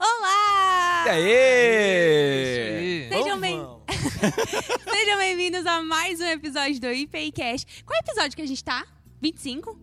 Olá! 0.00 1.04
E 1.06 1.10
aí? 1.10 3.08
Sejam 3.10 3.38
bem- 3.38 3.60
Sejam 4.90 5.18
bem-vindos 5.18 5.66
a 5.66 5.82
mais 5.82 6.18
um 6.20 6.24
episódio 6.24 6.80
do 6.80 6.90
IPCast. 6.90 7.84
Qual 7.84 7.98
episódio 8.00 8.34
que 8.34 8.40
a 8.42 8.46
gente 8.46 8.64
tá? 8.64 8.86
25? 9.20 9.78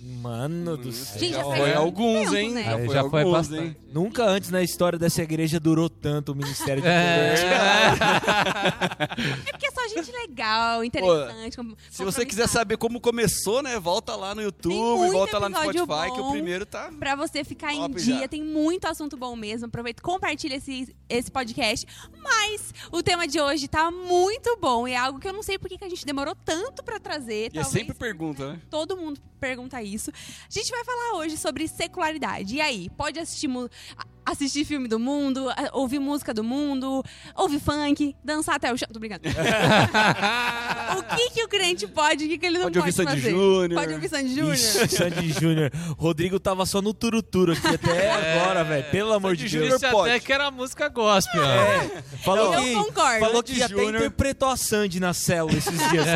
Mano 0.00 0.76
do 0.76 0.92
céu. 0.92 1.18
Gente, 1.20 1.34
já 1.34 1.42
Foi 1.44 1.58
faz 1.58 1.76
alguns, 1.76 2.20
tempo, 2.30 2.36
hein? 2.36 2.50
né? 2.52 2.64
Já 2.64 2.78
foi 2.78 2.88
já 2.94 3.10
foi 3.10 3.20
alguns, 3.22 3.36
bastante. 3.36 3.62
hein? 3.68 3.76
Nunca 3.92 4.24
antes 4.24 4.50
na 4.50 4.62
história 4.62 4.98
dessa 4.98 5.22
igreja 5.22 5.58
durou 5.58 5.88
tanto 5.88 6.32
o 6.32 6.34
ministério 6.34 6.82
de 6.82 6.88
É. 6.88 7.34
É 9.46 9.52
porque 9.52 9.66
é 9.66 9.70
só 9.70 9.86
gente 9.88 10.10
legal, 10.12 10.84
interessante. 10.84 11.56
com- 11.56 11.74
Se 11.90 12.04
você 12.04 12.24
quiser 12.26 12.48
saber 12.48 12.76
como 12.76 13.00
começou, 13.00 13.62
né? 13.62 13.78
Volta 13.78 14.14
lá 14.14 14.34
no 14.34 14.42
YouTube, 14.42 15.10
volta 15.10 15.38
lá 15.38 15.48
no 15.48 15.56
Spotify, 15.56 16.12
que 16.14 16.20
o 16.20 16.30
primeiro 16.30 16.66
tá. 16.66 16.90
Pra 16.98 17.14
você 17.16 17.44
ficar 17.44 17.72
em 17.72 17.90
dia, 17.92 18.20
já. 18.20 18.28
tem 18.28 18.42
muito 18.42 18.86
assunto 18.86 19.16
bom 19.16 19.34
mesmo. 19.36 19.66
Aproveita, 19.66 20.02
compartilha 20.02 20.56
esse, 20.56 20.94
esse 21.08 21.30
podcast. 21.30 21.86
Mas 22.22 22.74
o 22.92 23.02
tema 23.02 23.26
de 23.26 23.40
hoje 23.40 23.68
tá 23.68 23.90
muito 23.90 24.56
bom. 24.60 24.86
E 24.86 24.92
é 24.92 24.96
algo 24.96 25.18
que 25.18 25.28
eu 25.28 25.32
não 25.32 25.42
sei 25.42 25.58
por 25.58 25.68
que 25.68 25.78
que 25.78 25.84
a 25.84 25.88
gente 25.88 26.04
demorou 26.04 26.34
tanto 26.44 26.82
pra 26.82 26.98
trazer. 27.00 27.44
E 27.54 27.58
é 27.58 27.62
Talvez 27.62 27.68
sempre 27.68 27.94
pergunta, 27.94 28.52
né? 28.52 28.60
Todo 28.70 28.96
mundo 28.96 29.20
pergunta 29.40 29.82
isso. 29.82 29.95
A 29.96 30.50
gente 30.50 30.70
vai 30.70 30.84
falar 30.84 31.18
hoje 31.18 31.36
sobre 31.36 31.66
secularidade. 31.68 32.56
E 32.56 32.60
aí, 32.60 32.90
pode 32.96 33.18
assistir, 33.18 33.48
assistir 34.24 34.64
filme 34.64 34.88
do 34.88 34.98
mundo, 34.98 35.46
ouvir 35.72 35.98
música 35.98 36.34
do 36.34 36.42
mundo, 36.44 37.02
ouvir 37.36 37.60
funk, 37.60 38.14
dançar 38.24 38.56
até 38.56 38.72
o 38.72 38.76
chão. 38.76 38.88
Tô 38.92 38.98
brincando. 38.98 39.22
o 40.98 41.16
que 41.16 41.30
que 41.30 41.44
o 41.44 41.48
crente 41.48 41.86
pode, 41.86 42.24
o 42.24 42.28
que 42.28 42.38
que 42.38 42.46
ele 42.46 42.58
não 42.58 42.64
Pode 42.64 42.78
pode, 42.80 42.90
ouvir 42.90 42.92
Sandy 42.92 43.20
fazer? 43.20 43.30
Júnior. 43.30 43.80
Pode 43.80 43.94
ouvir 43.94 44.08
Sandy 44.08 44.34
Júnior. 44.34 44.56
Sandy 44.56 45.32
Júnior. 45.32 45.70
Rodrigo 45.96 46.40
tava 46.40 46.66
só 46.66 46.82
no 46.82 46.92
turuturo 46.92 47.52
aqui 47.52 47.66
até 47.68 48.12
agora, 48.12 48.64
velho. 48.64 48.90
Pelo 48.90 49.12
amor 49.12 49.36
de 49.36 49.42
Sandy 49.42 49.52
Deus. 49.58 49.64
Júnior 49.64 49.76
Isso 49.80 49.90
pode. 49.90 50.10
até 50.10 50.20
que 50.20 50.32
era 50.32 50.50
música 50.50 50.88
gospel. 50.88 51.44
É, 51.44 52.02
falou 52.24 52.54
Eu 52.54 52.62
que, 52.62 52.74
concordo. 52.74 53.20
falou 53.20 53.42
que 53.42 53.52
Sandy 53.52 53.62
até 53.62 53.74
Júnior. 53.74 53.96
interpretou 53.96 54.48
a 54.48 54.56
Sandy 54.56 54.98
na 55.00 55.14
célula 55.14 55.56
esses 55.56 55.78
dias. 55.90 56.06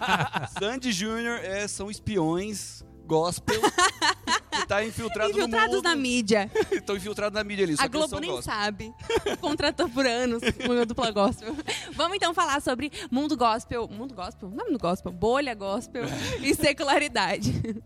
Sandy 0.58 0.92
Júnior 0.92 1.38
é, 1.42 1.66
são 1.68 1.90
espiões 1.90 2.82
gospel 3.10 3.60
que 3.60 4.66
tá 4.68 4.84
infiltrado 4.84 5.30
Infiltrados 5.32 5.76
no 5.76 5.82
na 5.82 5.90
mundo. 5.90 6.02
mídia. 6.02 6.50
Estão 6.70 6.96
infiltrados 6.96 7.34
na 7.34 7.42
mídia 7.42 7.64
ali. 7.64 7.76
Só 7.76 7.82
A 7.82 7.88
Globo 7.88 8.20
nem 8.20 8.30
gospel. 8.30 8.54
sabe. 8.54 8.92
Contratou 9.40 9.88
por 9.88 10.06
anos 10.06 10.40
uma 10.64 10.86
dupla 10.86 11.10
gospel. 11.10 11.56
Vamos 11.94 12.16
então 12.16 12.32
falar 12.32 12.62
sobre 12.62 12.90
mundo 13.10 13.36
gospel. 13.36 13.88
Mundo 13.88 14.14
gospel? 14.14 14.48
O 14.48 14.54
nome 14.54 14.70
do 14.72 14.78
gospel? 14.78 15.10
Bolha 15.12 15.54
gospel 15.54 16.04
e 16.40 16.54
secularidade. 16.54 17.82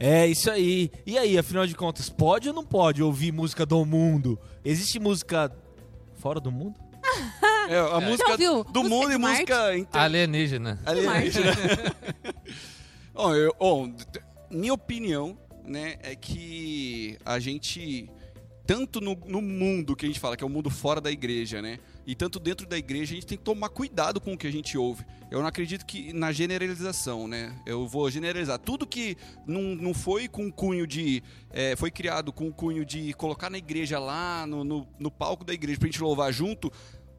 É, 0.00 0.26
isso 0.26 0.50
aí. 0.50 0.90
E 1.06 1.16
aí, 1.16 1.38
afinal 1.38 1.66
de 1.66 1.74
contas, 1.74 2.10
pode 2.10 2.48
ou 2.48 2.54
não 2.54 2.64
pode 2.64 3.02
ouvir 3.02 3.32
música 3.32 3.64
do 3.64 3.84
mundo? 3.86 4.38
Existe 4.64 4.98
música 4.98 5.50
fora 6.16 6.40
do 6.40 6.50
mundo? 6.50 6.78
É, 7.68 7.78
a 7.78 8.00
música 8.00 8.36
do 8.36 8.44
Música 8.64 8.82
mundo 8.82 9.12
e 9.12 9.16
música 9.18 9.76
inter... 9.76 10.00
Alienígena. 10.00 10.80
alienígena. 10.84 11.52
Bom, 13.14 13.34
eu, 13.34 13.54
bom, 13.58 13.88
d- 13.88 14.20
minha 14.56 14.74
opinião, 14.74 15.38
né, 15.64 15.96
é 16.02 16.16
que 16.16 17.18
a 17.24 17.38
gente 17.38 18.08
tanto 18.66 19.00
no, 19.00 19.14
no 19.26 19.40
mundo 19.40 19.94
que 19.94 20.04
a 20.04 20.08
gente 20.08 20.18
fala, 20.18 20.36
que 20.36 20.42
é 20.42 20.46
o 20.46 20.50
mundo 20.50 20.68
fora 20.68 21.00
da 21.00 21.10
igreja, 21.10 21.62
né? 21.62 21.78
E 22.04 22.14
tanto 22.14 22.40
dentro 22.40 22.66
da 22.66 22.76
igreja, 22.76 23.12
a 23.12 23.14
gente 23.14 23.26
tem 23.26 23.38
que 23.38 23.44
tomar 23.44 23.68
cuidado 23.68 24.20
com 24.20 24.32
o 24.32 24.38
que 24.38 24.46
a 24.46 24.50
gente 24.50 24.76
ouve. 24.76 25.04
Eu 25.30 25.40
não 25.40 25.46
acredito 25.46 25.86
que 25.86 26.12
na 26.12 26.32
generalização, 26.32 27.28
né? 27.28 27.54
Eu 27.64 27.86
vou 27.86 28.10
generalizar. 28.10 28.58
Tudo 28.58 28.86
que 28.86 29.16
não, 29.46 29.62
não 29.76 29.94
foi 29.94 30.26
com 30.26 30.50
cunho 30.50 30.86
de. 30.86 31.22
é, 31.50 31.76
foi 31.76 31.90
criado 31.90 32.32
com 32.32 32.52
cunho 32.52 32.84
de 32.84 33.12
colocar 33.14 33.48
na 33.48 33.58
igreja 33.58 33.98
lá, 33.98 34.46
no, 34.46 34.64
no, 34.64 34.86
no 34.98 35.10
palco 35.10 35.44
da 35.44 35.54
igreja, 35.54 35.78
pra 35.78 35.86
gente 35.86 36.02
louvar 36.02 36.32
junto, 36.32 36.72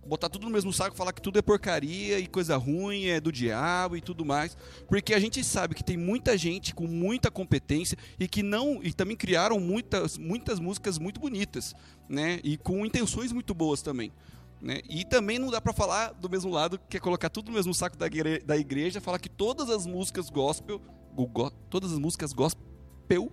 botar 0.07 0.29
tudo 0.29 0.45
no 0.45 0.51
mesmo 0.51 0.71
saco, 0.73 0.95
falar 0.95 1.11
que 1.13 1.21
tudo 1.21 1.37
é 1.37 1.41
porcaria 1.41 2.17
e 2.19 2.25
coisa 2.27 2.55
ruim, 2.57 3.05
é 3.05 3.19
do 3.19 3.31
diabo 3.31 3.95
e 3.97 4.01
tudo 4.01 4.23
mais, 4.25 4.55
porque 4.87 5.13
a 5.13 5.19
gente 5.19 5.43
sabe 5.43 5.75
que 5.75 5.83
tem 5.83 5.97
muita 5.97 6.37
gente 6.37 6.73
com 6.73 6.87
muita 6.87 7.29
competência 7.29 7.97
e 8.19 8.27
que 8.27 8.41
não 8.41 8.79
e 8.81 8.93
também 8.93 9.15
criaram 9.17 9.59
muitas 9.59 10.17
muitas 10.17 10.59
músicas 10.59 10.97
muito 10.97 11.19
bonitas, 11.19 11.73
né? 12.09 12.39
E 12.43 12.57
com 12.57 12.85
intenções 12.85 13.31
muito 13.31 13.53
boas 13.53 13.81
também. 13.81 14.11
Né? 14.59 14.81
E 14.89 15.05
também 15.05 15.37
não 15.37 15.51
dá 15.51 15.61
pra 15.61 15.71
falar 15.71 16.13
do 16.13 16.27
mesmo 16.27 16.49
lado, 16.49 16.79
que 16.89 16.97
é 16.97 16.99
colocar 16.99 17.29
tudo 17.29 17.49
no 17.49 17.53
mesmo 17.53 17.75
saco 17.75 17.95
da, 17.95 18.07
igre- 18.07 18.39
da 18.39 18.57
igreja, 18.57 18.99
falar 18.99 19.19
que 19.19 19.29
todas 19.29 19.69
as 19.69 19.85
músicas 19.85 20.31
gospel, 20.31 20.81
go- 21.13 21.51
todas 21.69 21.93
as 21.93 21.99
músicas 21.99 22.33
gospel 22.33 23.31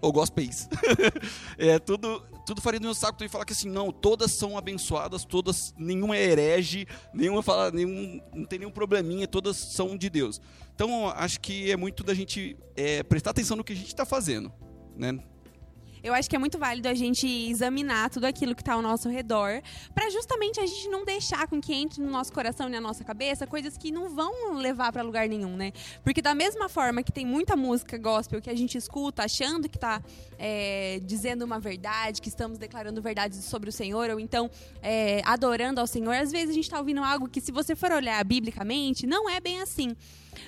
ou 0.00 0.12
gospels, 0.12 0.68
é 1.58 1.78
tudo, 1.78 2.22
tudo 2.46 2.60
faria 2.60 2.80
no 2.80 2.86
meu 2.86 2.94
saco. 2.94 3.18
Que 3.18 3.28
falar 3.28 3.44
que 3.44 3.52
assim, 3.52 3.68
não, 3.68 3.90
todas 3.90 4.32
são 4.32 4.56
abençoadas, 4.56 5.24
todas, 5.24 5.74
nenhuma 5.76 6.16
é 6.16 6.24
herege, 6.24 6.86
nenhuma 7.12 7.42
fala, 7.42 7.70
nenhum, 7.70 8.20
não 8.34 8.44
tem 8.44 8.60
nenhum 8.60 8.70
probleminha, 8.70 9.26
todas 9.26 9.56
são 9.56 9.96
de 9.96 10.08
Deus. 10.08 10.40
Então, 10.74 11.08
acho 11.08 11.40
que 11.40 11.70
é 11.70 11.76
muito 11.76 12.04
da 12.04 12.14
gente 12.14 12.56
é, 12.76 13.02
prestar 13.02 13.30
atenção 13.30 13.56
no 13.56 13.64
que 13.64 13.72
a 13.72 13.76
gente 13.76 13.88
está 13.88 14.06
fazendo, 14.06 14.52
né? 14.96 15.18
Eu 16.02 16.14
acho 16.14 16.28
que 16.28 16.36
é 16.36 16.38
muito 16.38 16.58
válido 16.58 16.88
a 16.88 16.94
gente 16.94 17.26
examinar 17.26 18.10
tudo 18.10 18.24
aquilo 18.24 18.54
que 18.54 18.62
está 18.62 18.74
ao 18.74 18.82
nosso 18.82 19.08
redor, 19.08 19.60
para 19.94 20.10
justamente 20.10 20.60
a 20.60 20.66
gente 20.66 20.88
não 20.88 21.04
deixar 21.04 21.46
com 21.48 21.60
que 21.60 21.74
entre 21.74 22.02
no 22.02 22.10
nosso 22.10 22.32
coração 22.32 22.68
e 22.68 22.72
na 22.72 22.80
nossa 22.80 23.04
cabeça 23.04 23.46
coisas 23.46 23.76
que 23.76 23.90
não 23.90 24.08
vão 24.08 24.54
levar 24.54 24.92
para 24.92 25.02
lugar 25.02 25.28
nenhum, 25.28 25.56
né? 25.56 25.72
Porque 26.02 26.22
da 26.22 26.34
mesma 26.34 26.68
forma 26.68 27.02
que 27.02 27.12
tem 27.12 27.26
muita 27.26 27.56
música 27.56 27.98
gospel 27.98 28.40
que 28.40 28.50
a 28.50 28.56
gente 28.56 28.78
escuta 28.78 29.24
achando 29.24 29.68
que 29.68 29.76
está 29.76 30.02
dizendo 31.04 31.44
uma 31.44 31.58
verdade, 31.58 32.22
que 32.22 32.28
estamos 32.28 32.58
declarando 32.58 33.02
verdades 33.02 33.44
sobre 33.44 33.68
o 33.70 33.72
Senhor, 33.72 34.08
ou 34.10 34.20
então 34.20 34.48
é, 34.80 35.20
adorando 35.24 35.80
ao 35.80 35.86
Senhor, 35.86 36.14
às 36.14 36.30
vezes 36.30 36.50
a 36.50 36.52
gente 36.52 36.64
está 36.64 36.78
ouvindo 36.78 37.02
algo 37.02 37.28
que, 37.28 37.40
se 37.40 37.50
você 37.50 37.74
for 37.74 37.90
olhar 37.90 38.24
biblicamente, 38.24 39.06
não 39.06 39.28
é 39.28 39.40
bem 39.40 39.60
assim. 39.60 39.96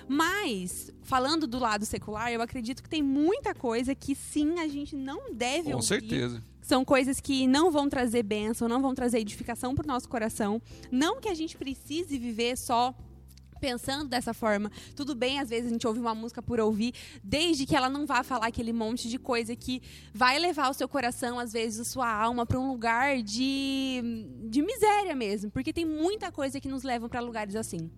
Mas, 0.08 0.92
falando 1.02 1.46
do 1.46 1.58
lado 1.58 1.84
secular, 1.84 2.32
eu 2.32 2.42
acredito 2.42 2.82
que 2.82 2.88
tem 2.88 3.02
muita 3.02 3.54
coisa 3.54 3.94
que 3.94 4.14
sim 4.14 4.58
a 4.58 4.68
gente 4.68 4.94
não 4.96 5.32
deve 5.34 5.70
Com 5.70 5.76
ouvir. 5.76 5.86
certeza. 5.86 6.42
São 6.62 6.84
coisas 6.84 7.20
que 7.20 7.46
não 7.46 7.70
vão 7.70 7.88
trazer 7.88 8.22
bênção, 8.22 8.68
não 8.68 8.80
vão 8.80 8.94
trazer 8.94 9.18
edificação 9.18 9.74
pro 9.74 9.86
nosso 9.86 10.08
coração. 10.08 10.60
Não 10.90 11.20
que 11.20 11.28
a 11.28 11.34
gente 11.34 11.56
precise 11.56 12.16
viver 12.18 12.56
só 12.56 12.94
pensando 13.60 14.08
dessa 14.08 14.32
forma. 14.32 14.72
Tudo 14.96 15.14
bem, 15.14 15.38
às 15.38 15.50
vezes 15.50 15.66
a 15.66 15.72
gente 15.72 15.86
ouve 15.86 16.00
uma 16.00 16.14
música 16.14 16.42
por 16.42 16.58
ouvir, 16.58 16.94
desde 17.22 17.66
que 17.66 17.76
ela 17.76 17.88
não 17.88 18.06
vá 18.06 18.22
falar 18.22 18.46
aquele 18.46 18.72
monte 18.72 19.08
de 19.08 19.18
coisa 19.18 19.54
que 19.54 19.82
vai 20.14 20.38
levar 20.38 20.70
o 20.70 20.74
seu 20.74 20.88
coração, 20.88 21.38
às 21.38 21.52
vezes 21.52 21.80
a 21.80 21.84
sua 21.84 22.10
alma, 22.10 22.46
para 22.46 22.58
um 22.58 22.68
lugar 22.68 23.22
de, 23.22 24.26
de 24.48 24.62
miséria 24.62 25.14
mesmo. 25.14 25.50
Porque 25.50 25.72
tem 25.72 25.84
muita 25.84 26.32
coisa 26.32 26.58
que 26.58 26.68
nos 26.68 26.82
leva 26.82 27.08
para 27.08 27.20
lugares 27.20 27.54
assim. 27.54 27.90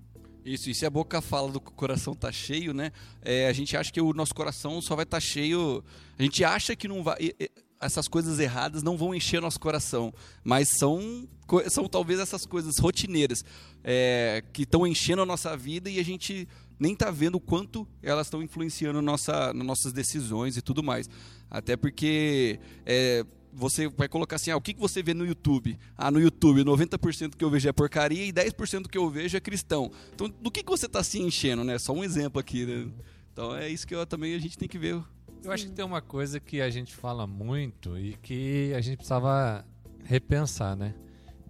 Isso, 0.45 0.69
e 0.69 0.75
se 0.75 0.85
a 0.85 0.91
boca 0.91 1.21
fala 1.21 1.53
do 1.53 1.61
que 1.61 1.69
o 1.69 1.73
coração 1.73 2.15
tá 2.15 2.33
cheio, 2.33 2.75
né? 2.75 2.91
é, 3.23 3.47
a 3.47 3.53
gente 3.53 3.77
acha 3.77 3.93
que 3.93 4.01
o 4.01 4.13
nosso 4.13 4.35
coração 4.35 4.81
só 4.81 4.97
vai 4.97 5.05
estar 5.05 5.21
cheio. 5.21 5.85
A 6.19 6.23
gente 6.23 6.45
acha 6.45 6.75
que 6.75 6.89
não 6.89 7.03
vai. 7.03 7.33
Essas 7.81 8.09
coisas 8.09 8.39
erradas 8.39 8.83
não 8.83 8.97
vão 8.97 9.15
encher 9.15 9.41
nosso 9.41 9.59
coração. 9.59 10.13
Mas 10.43 10.69
são, 10.69 11.29
são 11.69 11.89
talvez 11.89 12.19
essas 12.21 12.45
coisas 12.45 12.79
rotineiras 12.79 13.45
é, 13.83 14.43
que 14.53 14.63
estão 14.63 14.87
enchendo 14.87 15.23
a 15.23 15.27
nossa 15.27 15.57
vida 15.57 15.89
e 15.89 15.99
a 15.99 16.05
gente 16.05 16.49
nem 16.79 16.95
tá 16.95 17.11
vendo 17.11 17.37
o 17.37 17.41
quanto 17.41 17.87
elas 18.03 18.27
estão 18.27 18.43
influenciando 18.43 19.01
nossa, 19.01 19.53
nossas 19.53 19.93
decisões 19.93 20.57
e 20.57 20.63
tudo 20.63 20.83
mais. 20.83 21.09
Até 21.51 21.77
porque. 21.77 22.59
é, 22.85 23.25
você 23.53 23.89
vai 23.89 24.09
colocar 24.09 24.37
assim, 24.37 24.51
ah, 24.51 24.57
o 24.57 24.61
que 24.61 24.73
que 24.73 24.81
você 24.81 25.03
vê 25.03 25.13
no 25.13 25.27
YouTube? 25.27 25.79
Ah, 25.97 26.11
no 26.11 26.21
YouTube, 26.21 26.65
90% 26.65 27.37
que 27.37 27.45
eu 27.45 27.51
vejo 27.51 27.69
é 27.69 27.73
porcaria 27.73 28.25
e 28.25 28.33
10% 28.33 28.89
que 28.89 28.97
eu 28.97 29.09
vejo 29.11 29.37
é 29.37 29.41
cristão. 29.41 29.91
Então, 30.15 30.29
do 30.29 30.51
que, 30.51 30.63
que 30.63 30.71
você 30.71 30.87
está 30.87 31.03
se 31.03 31.21
enchendo, 31.21 31.63
né? 31.63 31.79
Só 31.79 31.93
um 31.93 32.03
exemplo 32.03 32.41
aqui, 32.41 32.65
né? 32.65 32.91
Então, 33.33 33.55
é 33.55 33.69
isso 33.69 33.87
que 33.87 33.95
eu, 33.95 34.07
também 34.07 34.35
a 34.35 34.39
gente 34.39 34.57
tem 34.57 34.69
que 34.69 34.79
ver. 34.79 35.03
Eu 35.45 35.51
acho 35.51 35.67
que 35.67 35.73
tem 35.73 35.85
uma 35.85 36.01
coisa 36.01 36.39
que 36.39 36.61
a 36.61 36.71
gente 36.71 36.95
fala 36.95 37.27
muito 37.27 37.99
e 37.99 38.15
que 38.23 38.73
a 38.75 38.81
gente 38.81 38.97
precisava 38.97 39.65
repensar, 40.05 40.77
né? 40.77 40.95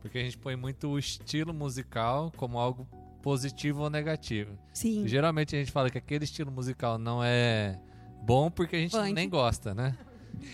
Porque 0.00 0.19
a 0.19 0.23
gente 0.23 0.38
põe 0.38 0.56
muito 0.56 0.88
o 0.88 0.99
estilo 0.99 1.53
musical 1.55 2.32
como 2.37 2.59
algo 2.59 2.88
positivo 3.23 3.82
ou 3.82 3.91
negativo. 3.91 4.59
Sim. 4.73 5.06
Geralmente 5.06 5.55
a 5.55 5.59
gente 5.59 5.71
fala 5.71 5.91
que 5.91 5.99
aquele 5.99 6.25
estilo 6.25 6.50
musical 6.50 6.99
não 6.99 7.23
é 7.23 7.79
bom 8.23 8.50
porque 8.50 8.77
a 8.77 8.79
gente 8.79 8.91
Funk. 8.91 9.12
nem 9.12 9.29
gosta, 9.29 9.75
né? 9.75 9.97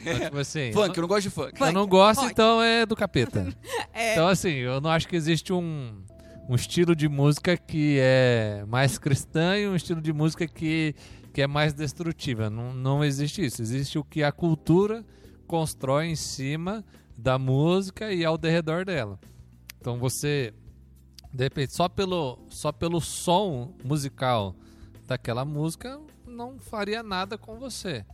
Então, 0.01 0.21
tipo 0.21 0.39
assim, 0.39 0.71
Funk, 0.75 0.97
eu 0.97 1.03
não 1.03 1.09
gosto 1.09 1.23
de 1.23 1.31
funk. 1.31 1.61
eu 1.61 1.73
não 1.73 1.87
gosto, 1.87 2.21
Funk. 2.21 2.33
então 2.33 2.63
é 2.63 2.87
do 2.87 2.97
capeta. 2.97 3.47
É. 3.93 4.13
Então, 4.13 4.29
assim, 4.29 4.51
eu 4.51 4.81
não 4.81 4.91
acho 4.91 5.09
que 5.09 5.17
existe 5.17 5.53
um, 5.53 5.93
um 6.49 6.55
estilo 6.55 6.95
de 6.95 7.09
música 7.09 7.57
que 7.57 7.99
é 8.01 8.65
mais 8.69 8.97
cristã 8.97 9.57
e 9.59 9.67
um 9.67 9.75
estilo 9.75 10.01
de 10.01 10.13
música 10.13 10.47
que, 10.47 10.95
que 11.33 11.43
é 11.43 11.47
mais 11.49 11.73
destrutiva. 11.73 12.49
Não, 12.49 12.73
não 12.73 13.05
existe 13.05 13.45
isso. 13.45 13.61
Existe 13.61 13.99
o 13.99 14.05
que 14.05 14.23
a 14.23 14.31
cultura 14.31 15.05
constrói 15.49 16.07
em 16.07 16.15
cima 16.15 16.85
da 17.17 17.39
música 17.39 18.13
e 18.13 18.25
ao 18.25 18.39
derredor 18.39 18.85
dela. 18.85 19.19
Então 19.81 19.99
você, 19.99 20.55
de 21.33 21.43
repente, 21.45 21.75
só 21.75 21.89
pelo, 21.89 22.39
só 22.51 22.71
pelo 22.71 23.01
som 23.01 23.75
musical 23.83 24.55
daquela 25.09 25.45
música 25.45 25.99
não 26.27 26.59
faria 26.61 27.03
nada 27.03 27.37
com 27.37 27.59
você. 27.59 28.05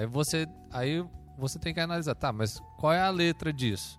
Aí 0.00 0.06
você, 0.06 0.48
aí 0.72 1.04
você 1.36 1.58
tem 1.58 1.74
que 1.74 1.80
analisar, 1.80 2.14
tá, 2.14 2.32
mas 2.32 2.58
qual 2.78 2.90
é 2.90 3.02
a 3.02 3.10
letra 3.10 3.52
disso? 3.52 3.98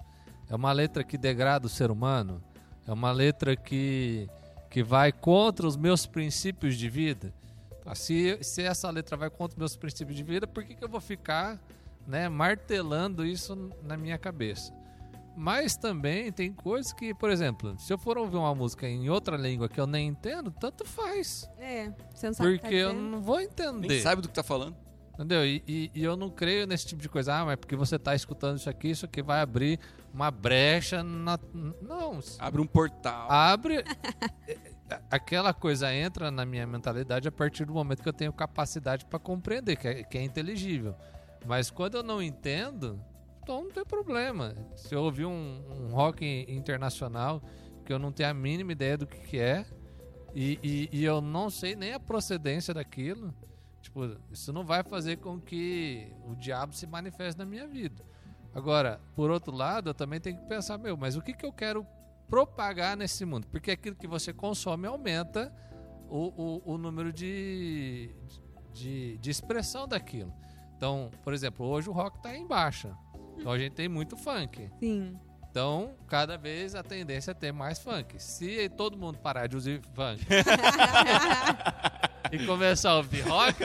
É 0.49 0.55
uma 0.55 0.71
letra 0.71 1.03
que 1.03 1.15
degrada 1.15 1.67
o 1.67 1.69
ser 1.69 1.91
humano? 1.91 2.43
É 2.87 2.91
uma 2.91 3.11
letra 3.11 3.55
que, 3.55 4.27
que 4.67 4.81
vai 4.81 5.11
contra 5.11 5.67
os 5.67 5.77
meus 5.77 6.07
princípios 6.07 6.75
de 6.75 6.89
vida? 6.89 7.31
Ah, 7.85 7.93
se, 7.93 8.39
se 8.41 8.63
essa 8.63 8.89
letra 8.89 9.15
vai 9.15 9.29
contra 9.29 9.53
os 9.53 9.59
meus 9.59 9.75
princípios 9.75 10.17
de 10.17 10.23
vida, 10.23 10.47
por 10.47 10.63
que, 10.63 10.73
que 10.73 10.83
eu 10.83 10.89
vou 10.89 10.99
ficar 10.99 11.59
né, 12.07 12.27
martelando 12.27 13.23
isso 13.23 13.69
na 13.83 13.95
minha 13.95 14.17
cabeça? 14.17 14.73
Mas 15.37 15.77
também 15.77 16.31
tem 16.31 16.51
coisas 16.51 16.91
que, 16.93 17.13
por 17.13 17.29
exemplo, 17.29 17.77
se 17.77 17.93
eu 17.93 17.97
for 17.99 18.17
ouvir 18.17 18.37
uma 18.37 18.55
música 18.55 18.89
em 18.89 19.07
outra 19.07 19.37
língua 19.37 19.69
que 19.69 19.79
eu 19.79 19.85
nem 19.85 20.07
entendo, 20.07 20.49
tanto 20.49 20.83
faz. 20.83 21.47
É, 21.59 21.91
você 22.11 22.25
não 22.25 22.33
sabe 22.33 22.57
Porque 22.57 22.69
tá 22.69 22.75
eu 22.75 22.91
não 22.91 23.21
vou 23.21 23.37
Nem 23.37 23.45
entender. 23.45 24.01
sabe 24.01 24.23
do 24.23 24.27
que 24.27 24.33
tá 24.33 24.41
falando. 24.41 24.75
Entendeu? 25.13 25.45
E, 25.45 25.61
e- 25.67 25.91
e 25.93 26.03
eu 26.03 26.15
não 26.15 26.29
creio 26.29 26.65
nesse 26.65 26.85
tipo 26.87 27.01
de 27.01 27.09
coisa. 27.09 27.35
Ah, 27.35 27.45
mas 27.45 27.55
porque 27.57 27.75
você 27.75 27.99
tá 27.99 28.15
escutando 28.15 28.57
isso 28.57 28.69
aqui, 28.69 28.89
isso 28.89 29.05
aqui 29.05 29.21
vai 29.21 29.41
abrir 29.41 29.79
uma 30.13 30.31
brecha 30.31 31.03
na. 31.03 31.37
Não. 31.81 32.19
Abre 32.39 32.61
um 32.61 32.65
portal. 32.65 33.29
Abre. 33.29 33.83
Aquela 35.09 35.53
coisa 35.53 35.93
entra 35.93 36.29
na 36.29 36.45
minha 36.45 36.67
mentalidade 36.67 37.27
a 37.27 37.31
partir 37.31 37.65
do 37.65 37.73
momento 37.73 38.03
que 38.03 38.09
eu 38.09 38.13
tenho 38.13 38.33
capacidade 38.33 39.05
para 39.05 39.17
compreender, 39.19 39.77
que 39.77 39.87
é, 39.87 40.03
que 40.03 40.17
é 40.17 40.23
inteligível. 40.23 40.95
Mas 41.45 41.71
quando 41.71 41.95
eu 41.95 42.03
não 42.03 42.21
entendo, 42.21 43.01
então 43.41 43.63
não 43.63 43.71
tem 43.71 43.85
problema. 43.85 44.53
Se 44.75 44.93
eu 44.93 45.01
ouvir 45.03 45.25
um, 45.25 45.61
um 45.69 45.93
rock 45.93 46.45
internacional 46.49 47.41
que 47.85 47.93
eu 47.93 47.97
não 47.97 48.11
tenho 48.11 48.29
a 48.29 48.33
mínima 48.33 48.73
ideia 48.73 48.97
do 48.97 49.07
que, 49.07 49.17
que 49.19 49.39
é 49.39 49.65
e, 50.35 50.59
e- 50.61 50.89
e 50.91 51.03
eu 51.05 51.21
não 51.21 51.49
sei 51.49 51.73
nem 51.75 51.93
a 51.93 51.99
procedência 51.99 52.73
daquilo, 52.73 53.33
tipo, 53.81 54.17
isso 54.31 54.53
não 54.53 54.63
vai 54.63 54.83
fazer 54.83 55.17
com 55.17 55.39
que 55.39 56.11
o 56.25 56.35
diabo 56.35 56.73
se 56.73 56.87
manifeste 56.87 57.37
na 57.37 57.45
minha 57.45 57.67
vida. 57.67 58.03
Agora, 58.53 58.99
por 59.15 59.31
outro 59.31 59.55
lado, 59.55 59.89
eu 59.89 59.93
também 59.93 60.19
tenho 60.19 60.37
que 60.37 60.45
pensar, 60.45 60.77
meu, 60.77 60.97
mas 60.97 61.15
o 61.15 61.21
que, 61.21 61.33
que 61.33 61.45
eu 61.45 61.53
quero 61.53 61.85
propagar 62.27 62.95
nesse 62.95 63.25
mundo? 63.25 63.47
Porque 63.47 63.71
aquilo 63.71 63.95
que 63.95 64.07
você 64.07 64.33
consome 64.33 64.87
aumenta 64.87 65.53
o, 66.09 66.61
o, 66.65 66.73
o 66.73 66.77
número 66.77 67.11
de, 67.13 68.13
de, 68.73 69.17
de 69.17 69.29
expressão 69.29 69.87
daquilo. 69.87 70.33
Então, 70.75 71.11
por 71.23 71.33
exemplo, 71.33 71.65
hoje 71.65 71.89
o 71.89 71.93
rock 71.93 72.17
está 72.17 72.35
em 72.35 72.45
baixa. 72.45 72.95
Então 73.37 73.51
a 73.51 73.57
gente 73.57 73.73
tem 73.73 73.87
muito 73.87 74.17
funk. 74.17 74.69
Sim. 74.79 75.17
Então, 75.49 75.95
cada 76.07 76.37
vez 76.37 76.75
a 76.75 76.83
tendência 76.83 77.31
é 77.31 77.33
ter 77.33 77.51
mais 77.51 77.79
funk. 77.79 78.21
Se 78.21 78.69
todo 78.69 78.97
mundo 78.97 79.19
parar 79.19 79.47
de 79.47 79.57
usar 79.57 79.79
funk 79.93 80.25
e 82.31 82.45
começar 82.45 82.91
a 82.91 82.97
ouvir 82.97 83.21
rock, 83.21 83.63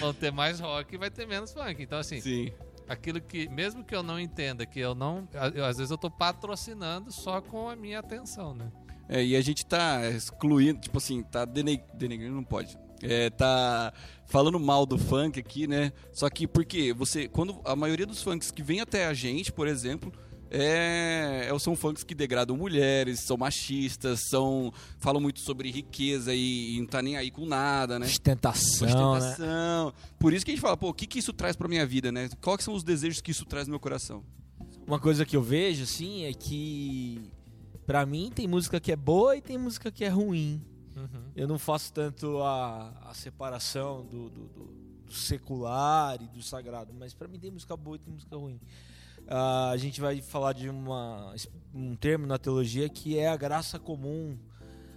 vão 0.00 0.12
ter 0.14 0.30
mais 0.32 0.60
rock 0.60 0.94
e 0.94 0.98
vai 0.98 1.10
ter 1.10 1.26
menos 1.26 1.52
funk. 1.52 1.82
Então, 1.82 1.98
assim, 1.98 2.20
Sim. 2.20 2.52
aquilo 2.88 3.20
que, 3.20 3.48
mesmo 3.48 3.84
que 3.84 3.94
eu 3.94 4.02
não 4.02 4.18
entenda, 4.20 4.64
que 4.66 4.78
eu 4.80 4.94
não. 4.94 5.28
eu- 5.54 5.64
às 5.64 5.76
vezes 5.76 5.90
eu 5.90 5.98
tô 5.98 6.10
patrocinando 6.10 7.10
só 7.12 7.40
com 7.40 7.68
a 7.68 7.76
minha 7.76 7.98
atenção, 7.98 8.54
né? 8.54 8.70
É, 9.08 9.24
e 9.24 9.36
a 9.36 9.40
gente 9.40 9.64
tá 9.64 10.08
excluindo, 10.10 10.80
tipo 10.80 10.98
assim, 10.98 11.22
tá 11.22 11.44
dene- 11.44 11.82
denegrindo, 11.94 12.34
não 12.34 12.44
pode. 12.44 12.76
É, 13.02 13.28
tá 13.30 13.92
falando 14.24 14.58
mal 14.58 14.86
do 14.86 14.96
funk 14.98 15.38
aqui, 15.38 15.66
né? 15.66 15.92
Só 16.12 16.28
que 16.30 16.46
porque 16.46 16.92
você, 16.92 17.28
quando 17.28 17.60
a 17.64 17.76
maioria 17.76 18.06
dos 18.06 18.22
funks 18.22 18.50
que 18.50 18.62
vem 18.62 18.80
até 18.80 19.06
a 19.06 19.12
gente, 19.14 19.52
por 19.52 19.68
exemplo, 19.68 20.10
é, 20.50 21.48
é- 21.52 21.58
são 21.58 21.74
funks 21.74 22.04
que 22.04 22.14
degradam 22.14 22.56
mulheres, 22.56 23.20
são 23.20 23.36
machistas, 23.36 24.20
são 24.28 24.72
falam 24.98 25.20
muito 25.20 25.40
sobre 25.40 25.70
riqueza 25.70 26.34
e, 26.34 26.76
e 26.76 26.80
não 26.80 26.86
tá 26.86 27.00
nem 27.02 27.16
aí 27.16 27.30
com 27.30 27.46
nada, 27.46 27.98
né? 27.98 28.06
Ostentação, 28.06 28.86
né? 28.86 28.94
Ostentação. 28.94 29.94
Por 30.18 30.32
isso 30.32 30.44
que 30.44 30.50
a 30.50 30.54
gente 30.54 30.60
fala, 30.62 30.76
pô, 30.76 30.88
o 30.90 30.94
que, 30.94 31.06
que 31.06 31.18
isso 31.18 31.32
traz 31.32 31.56
pra 31.56 31.68
minha 31.68 31.86
vida, 31.86 32.10
né? 32.12 32.28
Quais 32.40 32.62
são 32.64 32.74
os 32.74 32.82
desejos 32.84 33.20
que 33.20 33.30
isso 33.30 33.44
traz 33.44 33.66
no 33.66 33.72
meu 33.72 33.80
coração? 33.80 34.22
Uma 34.86 35.00
coisa 35.00 35.24
que 35.26 35.36
eu 35.36 35.42
vejo, 35.42 35.82
assim, 35.82 36.24
é 36.24 36.32
que 36.32 37.20
pra 37.86 38.06
mim 38.06 38.30
tem 38.34 38.46
música 38.46 38.78
que 38.80 38.92
é 38.92 38.96
boa 38.96 39.36
e 39.36 39.40
tem 39.40 39.58
música 39.58 39.90
que 39.90 40.04
é 40.04 40.08
ruim. 40.08 40.62
Eu 41.34 41.46
não 41.46 41.58
faço 41.58 41.92
tanto 41.92 42.40
a, 42.42 42.88
a 43.10 43.12
separação 43.14 44.04
do, 44.06 44.30
do- 44.30 44.46
do- 44.48 44.86
do 45.06 45.12
secular 45.12 46.20
e 46.20 46.26
do 46.26 46.42
sagrado, 46.42 46.92
mas 46.98 47.14
pra 47.14 47.28
mim 47.28 47.38
tem 47.38 47.50
música 47.50 47.76
boa 47.76 47.96
e 47.96 47.98
tem 48.00 48.12
música 48.14 48.34
ruim. 48.36 48.58
Ah, 49.28 49.70
a 49.70 49.76
gente 49.76 50.00
vai 50.00 50.20
falar 50.20 50.52
de 50.52 50.68
uma, 50.68 51.34
um 51.74 51.96
termo 51.96 52.26
na 52.26 52.38
teologia 52.38 52.88
que 52.88 53.18
é 53.18 53.28
a 53.28 53.36
graça 53.36 53.78
comum. 53.78 54.38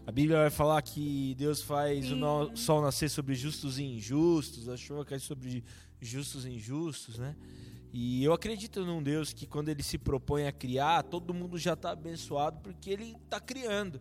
A 0.05 0.11
Bíblia 0.11 0.37
vai 0.37 0.49
falar 0.49 0.81
que 0.81 1.35
Deus 1.35 1.61
faz 1.61 2.05
o 2.05 2.09
Sim. 2.09 2.15
no- 2.15 2.55
sol 2.57 2.81
nascer 2.81 3.09
sobre 3.09 3.35
justos 3.35 3.77
e 3.79 3.83
injustos, 3.83 4.67
a 4.69 4.75
chuva 4.77 5.05
cai 5.05 5.19
sobre 5.19 5.63
justos 6.01 6.45
e 6.45 6.49
injustos, 6.51 7.17
né? 7.17 7.35
E 7.91 8.23
eu 8.23 8.33
acredito 8.33 8.85
num 8.85 9.01
Deus 9.01 9.33
que 9.33 9.47
quando 9.47 9.69
ele 9.69 9.81
se 9.81 9.97
propõe 9.97 10.45
a 10.47 10.51
criar, 10.51 11.03
todo 11.03 11.33
mundo 11.33 11.57
já 11.57 11.73
está 11.73 11.91
abençoado 11.91 12.59
porque 12.61 12.89
ele 12.91 13.15
está 13.23 13.39
criando. 13.39 13.99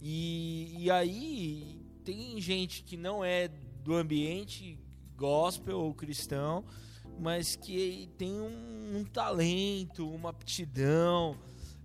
E, 0.00 0.74
e 0.76 0.90
aí 0.90 1.80
tem 2.04 2.40
gente 2.40 2.82
que 2.82 2.96
não 2.96 3.24
é 3.24 3.48
do 3.84 3.94
ambiente 3.94 4.76
gospel 5.16 5.78
ou 5.78 5.94
cristão, 5.94 6.64
mas 7.18 7.56
que 7.56 8.08
tem 8.18 8.40
um, 8.40 8.98
um 8.98 9.04
talento, 9.04 10.08
uma 10.08 10.30
aptidão 10.30 11.36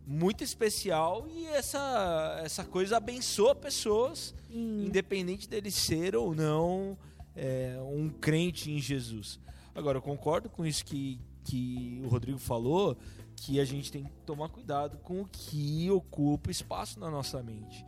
muito 0.05 0.43
especial 0.43 1.27
e 1.27 1.45
essa, 1.47 2.39
essa 2.43 2.63
coisa 2.63 2.97
abençoa 2.97 3.53
pessoas, 3.53 4.33
Sim. 4.49 4.85
independente 4.85 5.49
dele 5.49 5.69
ser 5.69 6.15
ou 6.15 6.33
não 6.33 6.97
é, 7.35 7.77
um 7.81 8.09
crente 8.09 8.71
em 8.71 8.79
Jesus. 8.79 9.39
Agora, 9.75 9.97
eu 9.97 10.01
concordo 10.01 10.49
com 10.49 10.65
isso 10.65 10.83
que, 10.83 11.19
que 11.43 12.01
o 12.03 12.07
Rodrigo 12.07 12.39
falou, 12.39 12.97
que 13.35 13.59
a 13.59 13.65
gente 13.65 13.91
tem 13.91 14.03
que 14.03 14.11
tomar 14.25 14.49
cuidado 14.49 14.97
com 14.97 15.21
o 15.21 15.27
que 15.27 15.89
ocupa 15.91 16.49
espaço 16.49 16.99
na 16.99 17.11
nossa 17.11 17.43
mente. 17.43 17.85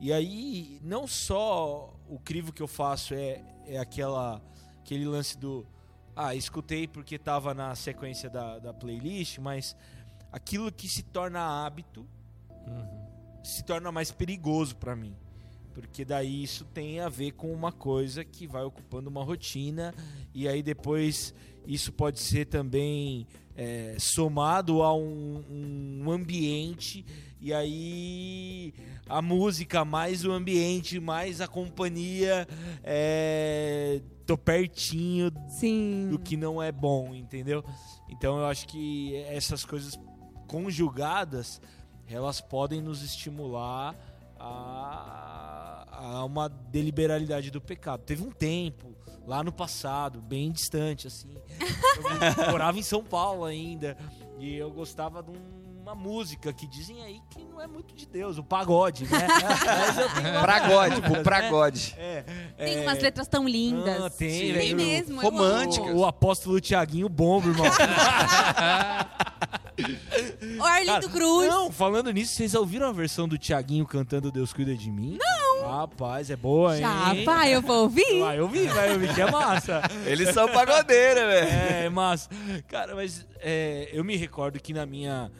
E 0.00 0.12
aí, 0.12 0.80
não 0.82 1.06
só 1.06 1.94
o 2.08 2.18
crivo 2.18 2.52
que 2.52 2.62
eu 2.62 2.68
faço 2.68 3.14
é, 3.14 3.42
é 3.66 3.78
aquela, 3.78 4.42
aquele 4.80 5.06
lance 5.06 5.36
do. 5.36 5.66
Ah, 6.18 6.34
escutei 6.34 6.88
porque 6.88 7.16
estava 7.16 7.52
na 7.52 7.74
sequência 7.74 8.30
da, 8.30 8.58
da 8.58 8.72
playlist, 8.72 9.38
mas 9.38 9.76
aquilo 10.32 10.72
que 10.72 10.88
se 10.88 11.02
torna 11.02 11.40
hábito 11.40 12.06
se 13.44 13.62
torna 13.62 13.92
mais 13.92 14.10
perigoso 14.10 14.74
para 14.76 14.96
mim. 14.96 15.14
Porque 15.74 16.04
daí 16.04 16.42
isso 16.42 16.64
tem 16.64 17.00
a 17.00 17.08
ver 17.10 17.32
com 17.32 17.52
uma 17.52 17.70
coisa 17.70 18.24
que 18.24 18.46
vai 18.46 18.62
ocupando 18.64 19.10
uma 19.10 19.22
rotina, 19.22 19.94
e 20.34 20.48
aí 20.48 20.62
depois 20.62 21.34
isso 21.66 21.92
pode 21.92 22.18
ser 22.18 22.46
também 22.46 23.26
é, 23.56 23.96
somado 23.98 24.82
a 24.82 24.94
um, 24.94 26.02
um 26.04 26.10
ambiente, 26.10 27.04
e 27.40 27.52
aí 27.52 28.74
a 29.08 29.22
música 29.22 29.84
mais 29.84 30.24
o 30.24 30.32
ambiente, 30.32 31.00
mais 31.00 31.40
a 31.40 31.48
companhia, 31.48 32.46
é, 32.82 34.00
tô 34.26 34.36
pertinho 34.36 35.30
Sim. 35.48 36.08
do 36.10 36.18
que 36.18 36.36
não 36.36 36.62
é 36.62 36.70
bom, 36.70 37.14
entendeu? 37.14 37.64
Então 38.08 38.38
eu 38.38 38.46
acho 38.46 38.66
que 38.66 39.14
essas 39.28 39.64
coisas 39.64 39.98
conjugadas, 40.46 41.60
elas 42.08 42.40
podem 42.40 42.80
nos 42.80 43.02
estimular 43.02 43.96
a, 44.38 45.86
a 45.90 46.24
uma 46.24 46.48
deliberalidade 46.48 47.50
do 47.50 47.60
pecado. 47.60 48.02
Teve 48.02 48.22
um 48.22 48.30
tempo, 48.30 48.94
lá 49.26 49.42
no 49.42 49.52
passado, 49.52 50.20
bem 50.20 50.52
distante, 50.52 51.06
assim, 51.06 51.36
eu 52.38 52.50
morava 52.50 52.78
em 52.78 52.82
São 52.82 53.02
Paulo 53.02 53.44
ainda, 53.44 53.96
e 54.38 54.54
eu 54.54 54.70
gostava 54.70 55.22
de 55.22 55.30
uma 55.86 55.94
música 55.94 56.52
que 56.52 56.66
dizem 56.66 57.00
aí 57.02 57.20
que 57.30 57.44
não 57.44 57.60
é 57.60 57.66
muito 57.66 57.94
de 57.94 58.06
Deus, 58.06 58.38
o 58.38 58.42
pagode, 58.42 59.04
né? 59.04 59.26
Pragode, 60.42 61.00
o 61.12 61.22
pragode. 61.22 61.94
É, 61.96 62.24
Tem 62.56 62.78
é, 62.78 62.80
umas 62.82 63.00
letras 63.00 63.28
tão 63.28 63.46
lindas. 63.46 64.02
Ah, 64.02 64.10
tem, 64.10 64.28
Tem 64.28 64.52
velho. 64.52 64.76
mesmo. 64.76 65.20
eu 65.20 65.22
Romântica. 65.22 65.86
o, 65.86 65.98
o 65.98 66.04
apóstolo 66.04 66.60
Tiaguinho 66.60 67.08
bomba, 67.08 67.48
irmão. 67.48 67.66
amo. 70.56 70.62
O 70.62 70.64
Arlindo 70.64 70.92
Cara, 70.92 71.08
Cruz. 71.08 71.48
Não, 71.48 71.70
falando 71.70 72.10
nisso, 72.10 72.34
vocês 72.34 72.54
ouviram 72.54 72.88
a 72.88 72.92
versão 72.92 73.28
do 73.28 73.36
Tiaguinho 73.36 73.86
cantando 73.86 74.32
Deus 74.32 74.52
cuida 74.52 74.74
de 74.74 74.90
mim? 74.90 75.18
Não. 75.20 75.35
Rapaz, 75.68 76.30
é 76.30 76.36
boa, 76.36 76.76
hein? 76.76 77.24
Pai, 77.24 77.54
eu 77.54 77.62
vou 77.62 77.82
ouvir. 77.82 78.20
Vai 78.20 78.40
ouvir, 78.40 78.68
vai 78.68 78.92
ouvir, 78.92 79.14
que 79.14 79.20
é 79.20 79.30
massa. 79.30 79.82
Eles 80.06 80.32
são 80.32 80.48
pagodeiros, 80.48 81.22
velho. 81.22 81.48
É, 81.48 81.88
massa. 81.88 82.30
Cara, 82.68 82.94
mas 82.94 83.26
é, 83.40 83.88
eu 83.92 84.04
me 84.04 84.16
recordo 84.16 84.60
que 84.60 84.72
na 84.72 84.86
minha 84.86 85.30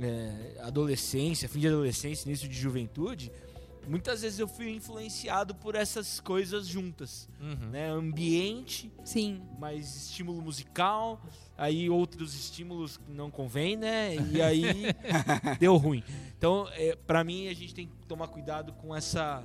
é, 0.00 0.60
adolescência, 0.62 1.48
fim 1.48 1.60
de 1.60 1.68
adolescência, 1.68 2.28
início 2.28 2.48
de 2.48 2.56
juventude, 2.56 3.32
muitas 3.88 4.22
vezes 4.22 4.38
eu 4.38 4.48
fui 4.48 4.70
influenciado 4.70 5.54
por 5.54 5.74
essas 5.74 6.20
coisas 6.20 6.66
juntas. 6.66 7.28
Uhum. 7.40 7.70
Né? 7.70 7.88
Ambiente, 7.90 8.90
Sim. 9.04 9.42
mais 9.58 10.08
estímulo 10.08 10.42
musical, 10.42 11.20
aí 11.56 11.88
outros 11.88 12.34
estímulos 12.34 12.96
que 12.96 13.10
não 13.10 13.30
convém, 13.30 13.76
né? 13.76 14.16
E 14.32 14.42
aí 14.42 14.64
deu 15.58 15.76
ruim. 15.76 16.02
Então, 16.36 16.68
é, 16.72 16.96
para 16.96 17.24
mim, 17.24 17.48
a 17.48 17.54
gente 17.54 17.74
tem 17.74 17.86
que 17.86 18.06
tomar 18.06 18.28
cuidado 18.28 18.72
com 18.74 18.94
essa 18.94 19.42